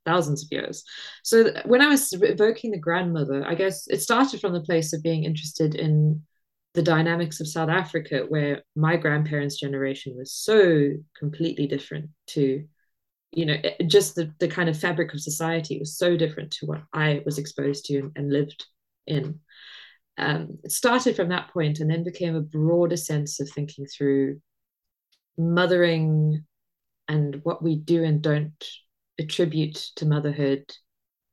thousands 0.05 0.45
of 0.45 0.53
years. 0.53 0.85
So 1.23 1.53
when 1.65 1.81
I 1.81 1.89
was 1.89 2.13
evoking 2.13 2.71
the 2.71 2.79
grandmother, 2.79 3.45
I 3.47 3.55
guess 3.55 3.87
it 3.89 4.03
started 4.03 4.41
from 4.41 4.53
the 4.53 4.61
place 4.61 4.93
of 4.93 5.03
being 5.03 5.25
interested 5.25 5.75
in 5.75 6.23
the 6.75 6.83
dynamics 6.83 7.41
of 7.41 7.49
South 7.49 7.69
Africa, 7.69 8.25
where 8.29 8.63
my 8.75 8.97
grandparents' 8.97 9.59
generation 9.59 10.17
was 10.17 10.33
so 10.33 10.91
completely 11.17 11.67
different 11.67 12.11
to, 12.29 12.65
you 13.33 13.47
know, 13.47 13.57
just 13.87 14.17
the, 14.17 14.33
the 14.41 14.49
kind 14.49 14.69
of 14.69 14.79
fabric 14.79 15.15
of 15.15 15.21
society 15.21 15.79
was 15.79 15.97
so 15.97 16.17
different 16.17 16.51
to 16.53 16.67
what 16.67 16.83
I 16.93 17.23
was 17.25 17.39
exposed 17.39 17.85
to 17.87 17.99
and, 17.99 18.13
and 18.17 18.33
lived 18.33 18.65
in. 19.07 19.41
Um, 20.19 20.59
it 20.65 20.73
started 20.73 21.17
from 21.17 21.29
that 21.31 21.53
point 21.53 21.81
and 21.81 21.91
then 21.91 22.05
became 22.05 22.35
a 22.35 22.41
broader 22.41 22.97
sense 22.97 23.41
of 23.41 23.49
thinking 23.51 23.87
through 23.87 24.41
mothering 25.37 26.45
and 27.09 27.41
what 27.43 27.63
we 27.63 27.77
do 27.77 28.05
and 28.05 28.23
don't 28.23 28.65
attribute 29.19 29.75
to 29.97 30.07
motherhood 30.07 30.65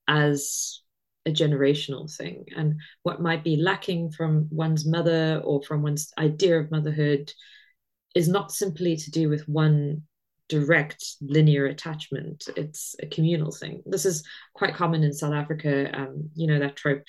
as 0.08 0.82
a 1.26 1.32
generational 1.32 2.13
thing. 2.15 2.46
And 2.56 2.80
what 3.04 3.22
might 3.22 3.44
be 3.44 3.56
lacking 3.56 4.12
from 4.12 4.48
one's 4.52 4.86
mother 4.86 5.41
or 5.44 5.62
from 5.63 5.84
one's 5.84 6.12
idea 6.17 6.60
of 6.60 6.72
motherhood 6.72 7.32
is 8.15 8.28
not 8.28 8.52
simply 8.52 8.96
to 8.98 9.12
do 9.12 9.30
with 9.30 9.48
one 9.48 10.04
direct 10.50 11.04
linear 11.22 11.67
attachment. 11.67 12.50
It's 12.58 12.96
a 13.02 13.08
communal 13.08 13.52
thing. 13.52 13.84
This 13.86 14.06
is 14.06 14.24
quite 14.54 14.76
common 14.76 15.04
in 15.04 15.13
south 15.13 15.34
africa. 15.34 15.89
Um, 15.98 16.30
you 16.36 16.48
know 16.48 16.60
that 16.60 16.76
trope 16.76 17.04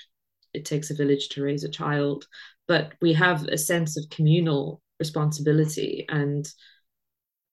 it 0.54 0.64
takes 0.64 0.90
a 0.90 0.94
village 0.94 1.30
to 1.30 1.42
raise 1.42 1.64
a 1.64 1.68
child. 1.68 2.26
But 2.68 2.92
we 3.00 3.12
have 3.14 3.44
a 3.48 3.58
sense 3.58 3.96
of 3.96 4.10
communal 4.10 4.80
responsibility 4.98 6.06
and 6.08 6.48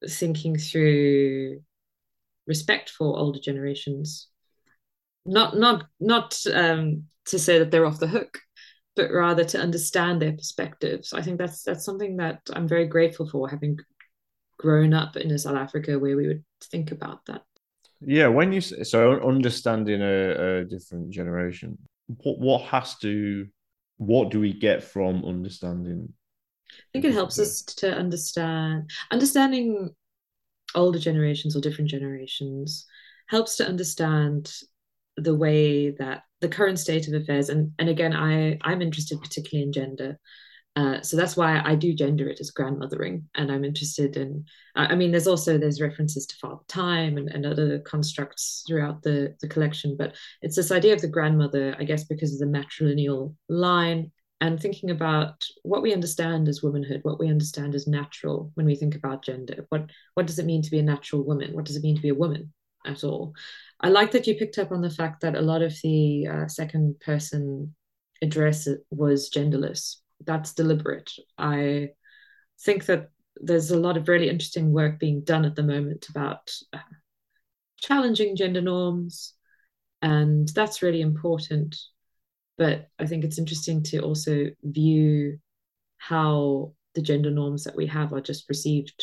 thinking 0.08 0.58
through 0.58 1.62
respect 2.50 2.90
for 2.90 3.18
older 3.18 3.40
generations. 3.40 4.28
Not 5.26 5.58
not 5.58 5.86
not 6.02 6.38
um, 6.54 7.06
to 7.28 7.40
say 7.40 7.60
that 7.60 7.72
they're 7.72 7.86
off 7.86 8.00
the 8.00 8.08
hook 8.08 8.40
but 9.00 9.14
rather 9.14 9.46
to 9.46 9.58
understand 9.58 10.22
their 10.22 10.34
perspectives. 10.34 11.14
I 11.14 11.22
think 11.22 11.38
that's 11.38 11.64
that's 11.64 11.86
something 11.86 12.18
that 12.18 12.42
i'm 12.54 12.68
very 12.68 12.86
grateful 12.86 13.30
for 13.30 13.48
having 13.48 13.78
grown 14.58 14.94
up 14.94 15.16
in 15.16 15.38
south 15.38 15.56
africa 15.56 15.98
where 15.98 16.18
we 16.18 16.28
would 16.28 16.44
think 16.70 16.92
about 16.92 17.26
that. 17.28 17.44
Yeah 18.02 18.28
when 18.28 18.52
you 18.52 18.60
so 18.62 19.22
understanding 19.22 20.02
a, 20.02 20.60
a 20.60 20.66
different 20.66 21.12
generation 21.12 21.78
what 22.24 22.40
what 22.40 22.62
has 22.64 22.98
to 22.98 23.48
what 23.98 24.32
do 24.32 24.40
we 24.40 24.54
get 24.54 24.84
from 24.84 25.24
understanding 25.26 26.12
i 26.72 26.88
think 26.92 27.06
it 27.06 27.14
helps 27.14 27.40
us 27.40 27.62
to 27.62 27.94
understand 27.94 28.90
understanding 29.12 29.90
older 30.76 31.00
generations 31.00 31.56
or 31.56 31.62
different 31.62 31.90
generations 31.90 32.86
helps 33.28 33.58
to 33.58 33.68
understand 33.68 34.52
the 35.18 35.36
way 35.36 35.92
that 35.92 36.24
the 36.42 36.48
current 36.48 36.80
state 36.80 37.08
of 37.08 37.14
affairs 37.14 37.50
and 37.50 37.72
and 37.80 37.90
again 37.90 38.14
i 38.14 38.58
i'm 38.62 38.82
interested 38.82 39.22
particularly 39.22 39.64
in 39.64 39.74
gender 39.74 40.18
uh, 40.76 41.02
so 41.02 41.18
that's 41.18 41.36
why 41.36 41.62
I 41.66 41.76
do 41.76 41.94
gender 41.94 42.30
it 42.30 42.40
as 42.40 42.52
grandmothering, 42.52 43.24
and 43.36 43.52
I'm 43.52 43.66
interested 43.66 44.16
in. 44.16 44.46
I 44.76 44.96
mean, 44.96 45.12
there's 45.12 45.28
also 45.28 45.58
there's 45.58 45.82
references 45.82 46.26
to 46.28 46.36
father 46.38 46.62
time 46.70 47.18
and, 47.18 47.28
and 47.28 47.46
other 47.46 47.80
constructs 47.80 48.64
throughout 48.66 49.02
the 49.02 49.36
the 49.42 49.48
collection, 49.48 49.98
but 49.98 50.16
it's 50.42 50.56
this 50.56 50.72
idea 50.72 50.94
of 50.94 51.02
the 51.02 51.08
grandmother, 51.08 51.76
I 51.78 51.84
guess, 51.84 52.06
because 52.06 52.34
of 52.34 52.40
the 52.40 52.58
matrilineal 52.58 53.36
line 53.50 54.12
and 54.42 54.60
thinking 54.60 54.90
about 54.90 55.46
what 55.64 55.82
we 55.82 55.94
understand 55.94 56.48
as 56.48 56.64
womanhood, 56.64 57.02
what 57.04 57.20
we 57.20 57.30
understand 57.30 57.76
as 57.76 57.88
natural 57.88 58.52
when 58.54 58.66
we 58.66 58.76
think 58.76 58.96
about 58.96 59.24
gender. 59.24 59.66
What 59.70 59.90
what 60.14 60.28
does 60.28 60.40
it 60.40 60.46
mean 60.46 60.62
to 60.62 60.72
be 60.72 60.80
a 60.80 60.84
natural 60.84 61.24
woman? 61.24 61.54
What 61.54 61.66
does 61.66 61.76
it 61.76 61.84
mean 61.84 61.96
to 61.96 62.02
be 62.02 62.10
a 62.10 62.16
woman 62.16 62.54
at 62.86 63.04
all? 63.04 63.34
I 63.82 63.90
like 63.90 64.12
that 64.12 64.28
you 64.28 64.36
picked 64.36 64.58
up 64.58 64.72
on 64.72 64.82
the 64.82 64.90
fact 64.90 65.22
that 65.22 65.36
a 65.36 65.42
lot 65.42 65.62
of 65.62 65.76
the 65.84 66.28
uh, 66.28 66.48
second 66.48 67.00
person 67.00 67.76
address 68.22 68.68
was 68.92 69.30
genderless. 69.30 69.98
That's 70.26 70.54
deliberate. 70.54 71.12
I 71.38 71.90
think 72.62 72.86
that 72.86 73.10
there's 73.36 73.72
a 73.72 73.80
lot 73.80 73.98
of 73.98 74.08
really 74.08 74.30
interesting 74.30 74.74
work 74.74 75.00
being 75.00 75.22
done 75.22 75.46
at 75.46 75.56
the 75.56 75.64
moment 75.64 76.08
about 76.10 76.52
uh, 76.74 76.80
challenging 77.78 78.36
gender 78.36 78.62
norms, 78.62 79.34
and 80.02 80.48
that's 80.50 80.82
really 80.82 81.02
important 81.02 81.76
but 82.60 82.90
I 83.00 83.08
think 83.08 83.24
it's 83.24 83.40
interesting 83.40 83.82
to 83.84 84.02
also 84.02 84.48
view 84.64 85.40
how 85.98 86.74
the 86.94 87.02
gender 87.02 87.32
norms 87.32 87.64
that 87.64 87.76
we 87.76 87.88
have 87.88 88.12
are 88.12 88.22
just 88.22 88.50
received 88.50 89.02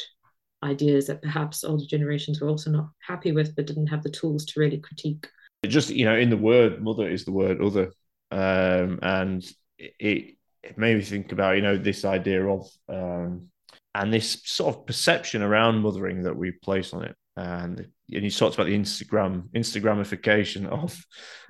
ideas 0.62 1.07
that 1.07 1.23
perhaps 1.23 1.64
older 1.64 1.87
generations 1.87 2.40
were 2.40 2.51
also 2.51 2.71
not 2.71 2.90
happy 3.01 3.33
with, 3.33 3.57
but 3.57 3.66
didn't 3.66 3.87
have 3.87 4.03
the 4.03 4.11
tools 4.11 4.45
to 4.45 4.61
really 4.61 4.79
critique. 4.79 5.27
Just 5.66 5.88
you 5.88 6.05
know, 6.05 6.16
in 6.16 6.29
the 6.29 6.37
word 6.37 6.85
"mother" 6.85 7.09
is 7.09 7.25
the 7.25 7.33
word 7.33 7.62
"other," 7.62 7.92
um, 8.31 8.99
and 9.03 9.42
it, 9.79 10.37
it 10.62 10.79
made 10.79 10.99
me 10.99 11.03
think 11.03 11.33
about 11.33 11.57
you 11.57 11.62
know 11.62 11.79
this 11.79 12.05
idea 12.05 12.47
of 12.47 12.69
um, 12.90 13.49
and 13.95 14.12
this 14.12 14.42
sort 14.45 14.77
of 14.77 14.87
perception 14.87 15.40
around 15.40 15.81
mothering 15.81 16.25
that 16.25 16.37
we 16.37 16.53
place 16.53 16.92
on 16.92 17.05
it, 17.05 17.16
and 17.37 17.79
and 17.81 18.25
you 18.25 18.31
talked 18.31 18.55
about 18.55 18.66
the 18.66 18.79
Instagram 18.79 19.49
Instagramification 19.55 20.66
of 20.66 21.05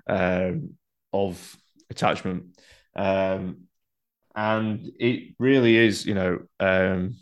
um, 0.06 0.74
of 1.12 1.56
attachment. 1.90 2.58
Um, 2.94 3.62
and 4.34 4.90
it 4.98 5.34
really 5.38 5.76
is, 5.76 6.04
you 6.04 6.14
know, 6.14 6.40
um, 6.60 7.16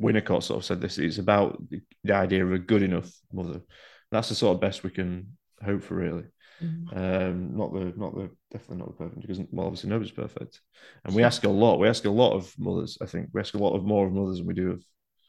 Winnicott 0.00 0.42
sort 0.42 0.58
of 0.58 0.64
said 0.64 0.80
this. 0.80 0.98
It's 0.98 1.18
about 1.18 1.62
the, 1.68 1.80
the 2.04 2.14
idea 2.14 2.44
of 2.44 2.52
a 2.52 2.58
good 2.58 2.82
enough 2.82 3.10
mother. 3.32 3.60
That's 4.10 4.30
the 4.30 4.34
sort 4.34 4.54
of 4.54 4.60
best 4.60 4.82
we 4.82 4.90
can 4.90 5.36
hope 5.62 5.82
for, 5.82 5.94
really. 5.94 6.24
Mm-hmm. 6.62 6.98
Um, 6.98 7.56
not 7.56 7.72
the, 7.72 7.92
not 7.96 8.14
the, 8.14 8.30
definitely 8.50 8.78
not 8.78 8.88
the 8.88 9.04
perfect 9.04 9.20
because 9.20 9.40
well, 9.52 9.66
obviously 9.66 9.90
nobody's 9.90 10.12
perfect, 10.12 10.60
and 11.04 11.14
we 11.14 11.22
ask 11.22 11.44
a 11.44 11.48
lot. 11.48 11.78
We 11.78 11.88
ask 11.88 12.04
a 12.04 12.10
lot 12.10 12.34
of 12.34 12.52
mothers. 12.58 12.98
I 13.00 13.06
think 13.06 13.28
we 13.32 13.40
ask 13.40 13.54
a 13.54 13.58
lot 13.58 13.76
of 13.76 13.84
more 13.84 14.06
of 14.06 14.12
mothers 14.12 14.38
than 14.38 14.46
we 14.46 14.54
do 14.54 14.72
of, 14.72 14.84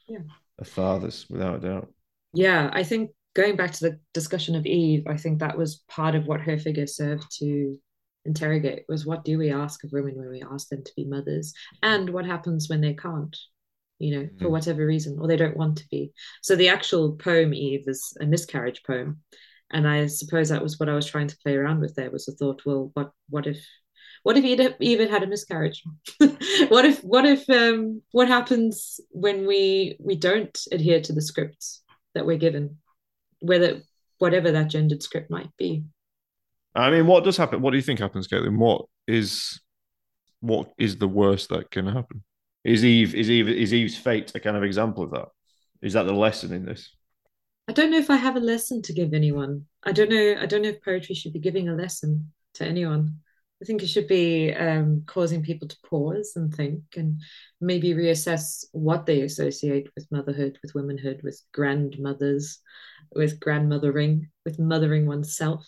yeah. 0.07 0.19
of 0.57 0.67
fathers, 0.67 1.27
without 1.29 1.63
a 1.63 1.67
doubt. 1.67 1.93
Yeah, 2.33 2.69
I 2.73 2.83
think 2.83 3.11
going 3.35 3.55
back 3.55 3.73
to 3.73 3.89
the 3.89 3.99
discussion 4.13 4.55
of 4.55 4.65
Eve, 4.65 5.03
I 5.07 5.17
think 5.17 5.39
that 5.39 5.57
was 5.57 5.83
part 5.87 6.15
of 6.15 6.25
what 6.25 6.41
her 6.41 6.57
figure 6.57 6.87
served 6.87 7.25
to 7.39 7.79
interrogate 8.25 8.85
was 8.87 9.05
what 9.05 9.23
do 9.23 9.37
we 9.37 9.51
ask 9.51 9.83
of 9.83 9.91
women 9.91 10.15
when 10.15 10.29
we 10.29 10.43
ask 10.43 10.69
them 10.69 10.83
to 10.83 10.91
be 10.95 11.05
mothers, 11.05 11.53
and 11.83 12.09
what 12.09 12.25
happens 12.25 12.69
when 12.69 12.81
they 12.81 12.93
can't 12.93 13.35
you 13.99 14.17
know, 14.17 14.29
for 14.39 14.45
mm. 14.45 14.51
whatever 14.51 14.85
reason, 14.85 15.17
or 15.19 15.27
they 15.27 15.35
don't 15.35 15.57
want 15.57 15.77
to 15.77 15.87
be. 15.91 16.11
So 16.41 16.55
the 16.55 16.69
actual 16.69 17.17
poem 17.17 17.53
Eve 17.53 17.83
is 17.85 18.17
a 18.19 18.25
miscarriage 18.25 18.81
poem, 18.83 19.19
and 19.71 19.87
I 19.87 20.07
suppose 20.07 20.49
that 20.49 20.63
was 20.63 20.79
what 20.79 20.89
I 20.89 20.95
was 20.95 21.05
trying 21.05 21.27
to 21.27 21.37
play 21.43 21.55
around 21.55 21.81
with. 21.81 21.95
There 21.95 22.09
was 22.09 22.25
the 22.25 22.31
thought, 22.31 22.61
well, 22.65 22.91
what 22.93 23.11
what 23.29 23.45
if 23.45 23.63
what 24.23 24.37
if 24.37 24.43
Eve 24.43 24.73
even 24.79 25.09
had 25.09 25.23
a 25.23 25.27
miscarriage? 25.27 25.83
what 26.69 26.85
if 26.85 27.01
what 27.03 27.25
if 27.25 27.47
um, 27.49 28.01
what 28.11 28.27
happens 28.27 28.99
when 29.11 29.45
we 29.45 29.97
we 29.99 30.15
don't 30.15 30.57
adhere 30.71 31.01
to 31.01 31.13
the 31.13 31.21
scripts 31.21 31.83
that 32.15 32.25
we're 32.25 32.37
given, 32.37 32.77
whether 33.41 33.81
whatever 34.17 34.51
that 34.51 34.69
gendered 34.69 35.03
script 35.03 35.29
might 35.29 35.55
be? 35.57 35.83
I 36.79 36.91
mean, 36.91 37.07
what 37.07 37.23
does 37.23 37.37
happen? 37.37 37.61
What 37.61 37.71
do 37.71 37.77
you 37.77 37.83
think 37.83 37.99
happens, 37.99 38.27
Caitlin? 38.27 38.57
What 38.57 38.85
is 39.07 39.59
what 40.41 40.71
is 40.77 40.97
the 40.97 41.07
worst 41.07 41.49
that 41.49 41.71
can 41.71 41.85
happen? 41.85 42.23
Is 42.63 42.85
Eve 42.85 43.15
is 43.15 43.29
Eve 43.29 43.49
is 43.49 43.73
Eve's 43.73 43.97
fate 43.97 44.31
a 44.35 44.39
kind 44.39 44.57
of 44.57 44.63
example 44.63 45.03
of 45.03 45.11
that? 45.11 45.27
Is 45.81 45.93
that 45.93 46.03
the 46.03 46.13
lesson 46.13 46.53
in 46.53 46.65
this? 46.65 46.95
I 47.67 47.73
don't 47.73 47.91
know 47.91 47.97
if 47.97 48.09
I 48.09 48.15
have 48.15 48.35
a 48.35 48.41
lesson 48.41 48.81
to 48.83 48.93
give 48.93 49.13
anyone. 49.13 49.65
I 49.83 49.91
don't 49.91 50.09
know. 50.09 50.35
I 50.39 50.45
don't 50.45 50.61
know 50.61 50.69
if 50.69 50.83
poetry 50.83 51.15
should 51.15 51.33
be 51.33 51.39
giving 51.39 51.69
a 51.69 51.75
lesson 51.75 52.31
to 52.55 52.65
anyone. 52.65 53.15
I 53.61 53.65
think 53.65 53.83
it 53.83 53.87
should 53.87 54.07
be 54.07 54.53
um, 54.53 55.03
causing 55.05 55.43
people 55.43 55.67
to 55.67 55.77
pause 55.85 56.33
and 56.37 56.53
think 56.53 56.81
and 56.95 57.21
maybe 57.59 57.93
reassess 57.93 58.65
what 58.71 59.05
they 59.05 59.21
associate 59.21 59.89
with 59.95 60.07
motherhood, 60.11 60.57
with 60.63 60.73
womanhood, 60.73 61.19
with 61.23 61.41
grandmothers, 61.53 62.59
with 63.13 63.39
grandmothering, 63.41 64.29
with 64.45 64.59
mothering 64.59 65.07
oneself 65.07 65.67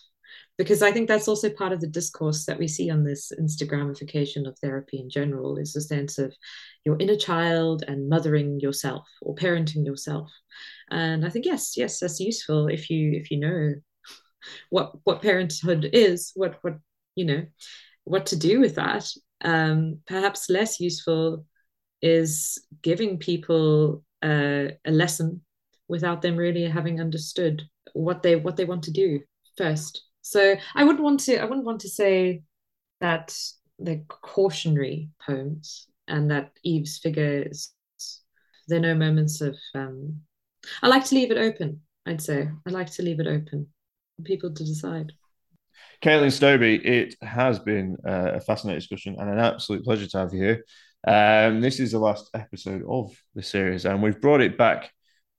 because 0.62 0.80
I 0.80 0.92
think 0.92 1.08
that's 1.08 1.26
also 1.26 1.50
part 1.50 1.72
of 1.72 1.80
the 1.80 1.88
discourse 1.88 2.44
that 2.44 2.56
we 2.56 2.68
see 2.68 2.88
on 2.88 3.02
this 3.02 3.32
Instagramification 3.36 4.46
of 4.46 4.56
therapy 4.60 5.00
in 5.00 5.10
general 5.10 5.56
is 5.56 5.72
the 5.72 5.80
sense 5.80 6.18
of 6.18 6.32
your 6.84 6.96
inner 7.00 7.16
child 7.16 7.82
and 7.88 8.08
mothering 8.08 8.60
yourself 8.60 9.04
or 9.22 9.34
parenting 9.34 9.84
yourself. 9.84 10.30
And 10.88 11.26
I 11.26 11.30
think 11.30 11.46
yes, 11.46 11.76
yes, 11.76 11.98
that's 11.98 12.20
useful 12.20 12.68
if 12.68 12.90
you 12.90 13.10
if 13.10 13.32
you 13.32 13.40
know 13.40 13.74
what 14.70 14.92
what 15.02 15.20
parenthood 15.20 15.90
is, 15.92 16.30
what 16.36 16.58
what 16.62 16.78
you 17.16 17.24
know, 17.24 17.44
what 18.04 18.26
to 18.26 18.36
do 18.36 18.60
with 18.60 18.76
that. 18.76 19.10
Um, 19.40 19.98
perhaps 20.06 20.48
less 20.48 20.78
useful 20.78 21.44
is 22.02 22.64
giving 22.82 23.18
people 23.18 24.04
a 24.22 24.76
lesson 24.86 25.40
without 25.88 26.22
them 26.22 26.36
really 26.36 26.66
having 26.66 27.00
understood 27.00 27.64
what 27.94 28.22
they 28.22 28.36
what 28.36 28.56
they 28.56 28.64
want 28.64 28.84
to 28.84 28.92
do 28.92 29.18
first 29.56 30.04
so 30.22 30.56
I 30.74 30.84
wouldn't 30.84 31.04
want 31.04 31.20
to 31.20 31.38
I 31.38 31.44
wouldn't 31.44 31.66
want 31.66 31.80
to 31.82 31.88
say 31.88 32.42
that 33.00 33.36
they're 33.78 34.02
cautionary 34.08 35.10
poems 35.26 35.86
and 36.08 36.30
that 36.30 36.52
Eve's 36.62 36.98
figure 36.98 37.44
is 37.50 37.70
there 38.68 38.78
are 38.78 38.82
no 38.82 38.94
moments 38.94 39.40
of 39.40 39.56
um 39.74 40.22
I 40.82 40.88
like 40.88 41.04
to 41.06 41.14
leave 41.14 41.30
it 41.30 41.38
open, 41.38 41.80
I'd 42.06 42.22
say. 42.22 42.48
I 42.66 42.70
like 42.70 42.90
to 42.92 43.02
leave 43.02 43.20
it 43.20 43.26
open 43.26 43.66
for 44.16 44.22
people 44.22 44.52
to 44.52 44.64
decide. 44.64 45.12
Caitlin 46.02 46.32
Stobie, 46.32 46.84
it 46.84 47.16
has 47.22 47.58
been 47.58 47.96
uh, 48.06 48.32
a 48.34 48.40
fascinating 48.40 48.80
discussion 48.80 49.16
and 49.18 49.30
an 49.30 49.38
absolute 49.38 49.84
pleasure 49.84 50.06
to 50.06 50.18
have 50.18 50.32
you 50.32 50.42
here. 50.42 50.64
Um, 51.06 51.60
this 51.60 51.80
is 51.80 51.92
the 51.92 51.98
last 51.98 52.30
episode 52.34 52.82
of 52.88 53.12
the 53.34 53.42
series, 53.42 53.84
and 53.84 54.02
we've 54.02 54.20
brought 54.20 54.40
it 54.40 54.56
back 54.56 54.90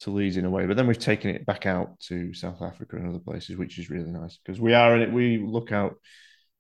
to 0.03 0.11
Leeds 0.11 0.37
in 0.37 0.45
a 0.45 0.49
way, 0.49 0.65
but 0.65 0.77
then 0.77 0.87
we've 0.87 0.99
taken 0.99 1.29
it 1.29 1.45
back 1.45 1.65
out 1.65 1.99
to 2.01 2.33
South 2.33 2.61
Africa 2.61 2.97
and 2.97 3.09
other 3.09 3.19
places, 3.19 3.57
which 3.57 3.79
is 3.79 3.89
really 3.89 4.11
nice 4.11 4.37
because 4.37 4.59
we 4.59 4.73
are 4.73 4.95
in 4.95 5.01
it. 5.01 5.11
We 5.11 5.37
look 5.37 5.71
out 5.71 5.95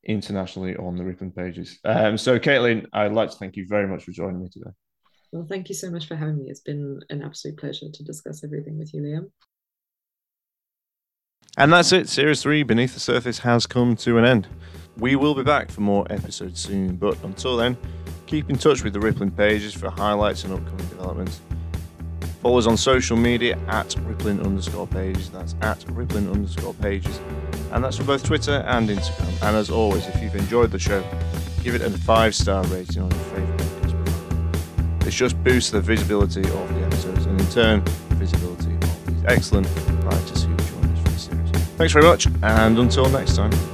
internationally 0.05 0.75
on 0.75 0.95
the 0.95 1.03
Rippling 1.03 1.31
pages. 1.31 1.79
Um, 1.83 2.17
so, 2.17 2.39
Caitlin, 2.39 2.87
I'd 2.93 3.13
like 3.13 3.31
to 3.31 3.37
thank 3.37 3.55
you 3.55 3.65
very 3.67 3.87
much 3.87 4.03
for 4.03 4.11
joining 4.11 4.41
me 4.41 4.49
today. 4.49 4.71
Well, 5.31 5.45
thank 5.47 5.69
you 5.69 5.75
so 5.75 5.89
much 5.89 6.07
for 6.07 6.15
having 6.15 6.37
me. 6.37 6.49
It's 6.49 6.59
been 6.59 6.99
an 7.09 7.23
absolute 7.23 7.57
pleasure 7.57 7.87
to 7.91 8.03
discuss 8.03 8.43
everything 8.43 8.77
with 8.77 8.93
you, 8.93 9.01
Liam. 9.01 9.31
And 11.57 11.71
that's 11.71 11.91
it. 11.91 12.09
Series 12.09 12.41
3 12.41 12.63
Beneath 12.63 12.93
the 12.93 12.99
Surface 12.99 13.39
has 13.39 13.65
come 13.67 13.95
to 13.97 14.17
an 14.17 14.25
end. 14.25 14.47
We 14.97 15.15
will 15.15 15.35
be 15.35 15.43
back 15.43 15.71
for 15.71 15.81
more 15.81 16.05
episodes 16.11 16.61
soon, 16.61 16.95
but 16.95 17.21
until 17.23 17.57
then, 17.57 17.77
keep 18.25 18.49
in 18.49 18.57
touch 18.57 18.83
with 18.83 18.93
the 18.93 18.99
Rippling 18.99 19.31
pages 19.31 19.73
for 19.73 19.89
highlights 19.89 20.43
and 20.43 20.53
upcoming 20.53 20.87
developments. 20.87 21.41
Follow 22.43 22.57
us 22.57 22.67
on 22.67 22.75
social 22.75 23.15
media 23.15 23.57
at 23.69 23.95
rippling 24.03 24.41
underscore 24.41 24.85
pages. 24.85 25.29
That's 25.29 25.55
at 25.61 25.85
rippling 25.89 26.29
underscore 26.29 26.73
pages. 26.73 27.21
And 27.71 27.81
that's 27.81 27.95
for 27.95 28.03
both 28.03 28.21
Twitter 28.25 28.65
and 28.67 28.89
Instagram. 28.89 29.47
And 29.47 29.55
as 29.55 29.69
always, 29.69 30.05
if 30.07 30.21
you've 30.21 30.35
enjoyed 30.35 30.69
the 30.71 30.77
show, 30.77 31.01
give 31.63 31.73
it 31.73 31.81
a 31.81 31.89
five 31.89 32.35
star 32.35 32.61
rating 32.65 33.01
on 33.01 33.09
your 33.11 33.19
favourite 33.21 33.59
podcast. 33.61 34.99
This 34.99 35.15
just 35.15 35.41
boosts 35.41 35.71
the 35.71 35.79
visibility 35.79 36.41
of 36.41 36.75
the 36.75 36.85
episodes 36.85 37.25
and 37.25 37.39
in 37.39 37.47
turn, 37.47 37.81
visibility 38.17 38.73
of 38.73 39.05
these 39.05 39.23
excellent 39.25 39.67
writers 40.03 40.43
who 40.43 40.55
join 40.57 40.91
us 40.91 40.99
for 40.99 41.09
the 41.11 41.17
series. 41.17 41.49
Thanks 41.77 41.93
very 41.93 42.05
much, 42.05 42.27
and 42.43 42.77
until 42.77 43.07
next 43.09 43.37
time. 43.37 43.72